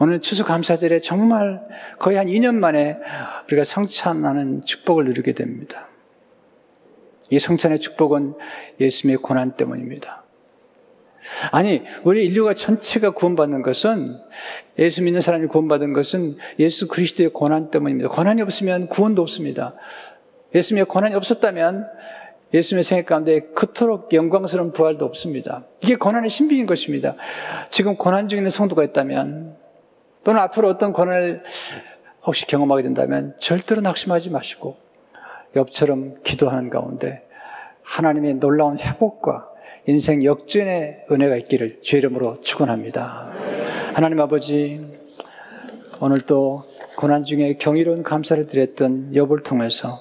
오늘 0.00 0.20
추수감사절에 0.20 0.98
정말 1.00 1.62
거의 1.98 2.16
한 2.16 2.26
2년 2.26 2.56
만에 2.56 2.98
우리가 3.46 3.64
성찬하는 3.64 4.64
축복을 4.64 5.04
누리게 5.04 5.32
됩니다. 5.32 5.88
이 7.30 7.38
성찬의 7.38 7.78
축복은 7.78 8.34
예수님의 8.80 9.18
고난 9.18 9.56
때문입니다. 9.56 10.24
아니, 11.52 11.82
우리 12.02 12.26
인류가 12.26 12.54
전체가 12.54 13.10
구원받는 13.10 13.62
것은 13.62 14.06
예수 14.78 15.02
믿는 15.02 15.20
사람이 15.20 15.46
구원받은 15.46 15.92
것은 15.92 16.36
예수 16.58 16.86
그리스도의 16.86 17.30
고난 17.30 17.70
때문입니다. 17.70 18.10
고난이 18.10 18.42
없으면 18.42 18.88
구원도 18.88 19.22
없습니다. 19.22 19.74
예수님의 20.54 20.84
고난이 20.84 21.14
없었다면 21.14 21.86
예수님의 22.52 22.84
생애 22.84 23.04
가운데 23.04 23.40
그토록 23.54 24.12
영광스러운 24.12 24.72
부활도 24.72 25.04
없습니다. 25.04 25.64
이게 25.82 25.96
고난의 25.96 26.30
신비인 26.30 26.66
것입니다. 26.66 27.16
지금 27.70 27.96
고난 27.96 28.28
중에 28.28 28.38
있는 28.38 28.50
성도가 28.50 28.84
있다면 28.84 29.56
또는 30.24 30.40
앞으로 30.40 30.68
어떤 30.68 30.92
고난을 30.92 31.42
혹시 32.24 32.46
경험하게 32.46 32.82
된다면 32.82 33.34
절대로 33.38 33.82
낙심하지 33.82 34.30
마시고 34.30 34.76
옆처럼 35.54 36.22
기도하는 36.24 36.70
가운데 36.70 37.26
하나님의 37.82 38.34
놀라운 38.34 38.78
회복과 38.78 39.48
인생 39.86 40.24
역전의 40.24 41.06
은혜가 41.10 41.36
있기를 41.36 41.80
주 41.82 41.98
이름으로 41.98 42.40
축원합니다. 42.40 43.30
하나님 43.92 44.18
아버지 44.20 44.80
오늘 46.00 46.22
또 46.22 46.64
고난 46.96 47.24
중에 47.24 47.54
경이로운 47.58 48.02
감사를 48.02 48.46
드렸던 48.46 49.14
여보를 49.14 49.42
통해서 49.42 50.00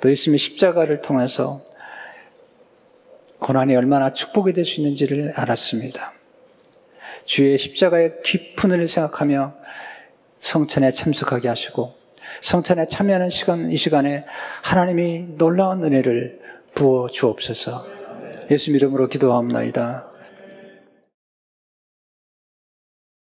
또 0.00 0.10
예수님의 0.10 0.38
십자가를 0.38 1.02
통해서 1.02 1.60
고난이 3.38 3.76
얼마나 3.76 4.12
축복이 4.12 4.52
될 4.54 4.64
수 4.64 4.80
있는지를 4.80 5.32
알았습니다. 5.36 6.12
주의 7.30 7.56
십자가의 7.56 8.22
깊은 8.24 8.72
은혜를 8.72 8.88
생각하며 8.88 9.54
성찬에 10.40 10.90
참석하게 10.90 11.46
하시고 11.46 11.94
성찬에 12.40 12.88
참여하는 12.88 13.30
시간 13.30 13.70
이 13.70 13.76
시간에 13.76 14.24
하나님이 14.64 15.36
놀라운 15.38 15.84
은혜를 15.84 16.40
부어 16.74 17.06
주옵소서. 17.06 17.86
예수 18.50 18.72
이름으로 18.72 19.06
기도하옵나이다. 19.06 20.09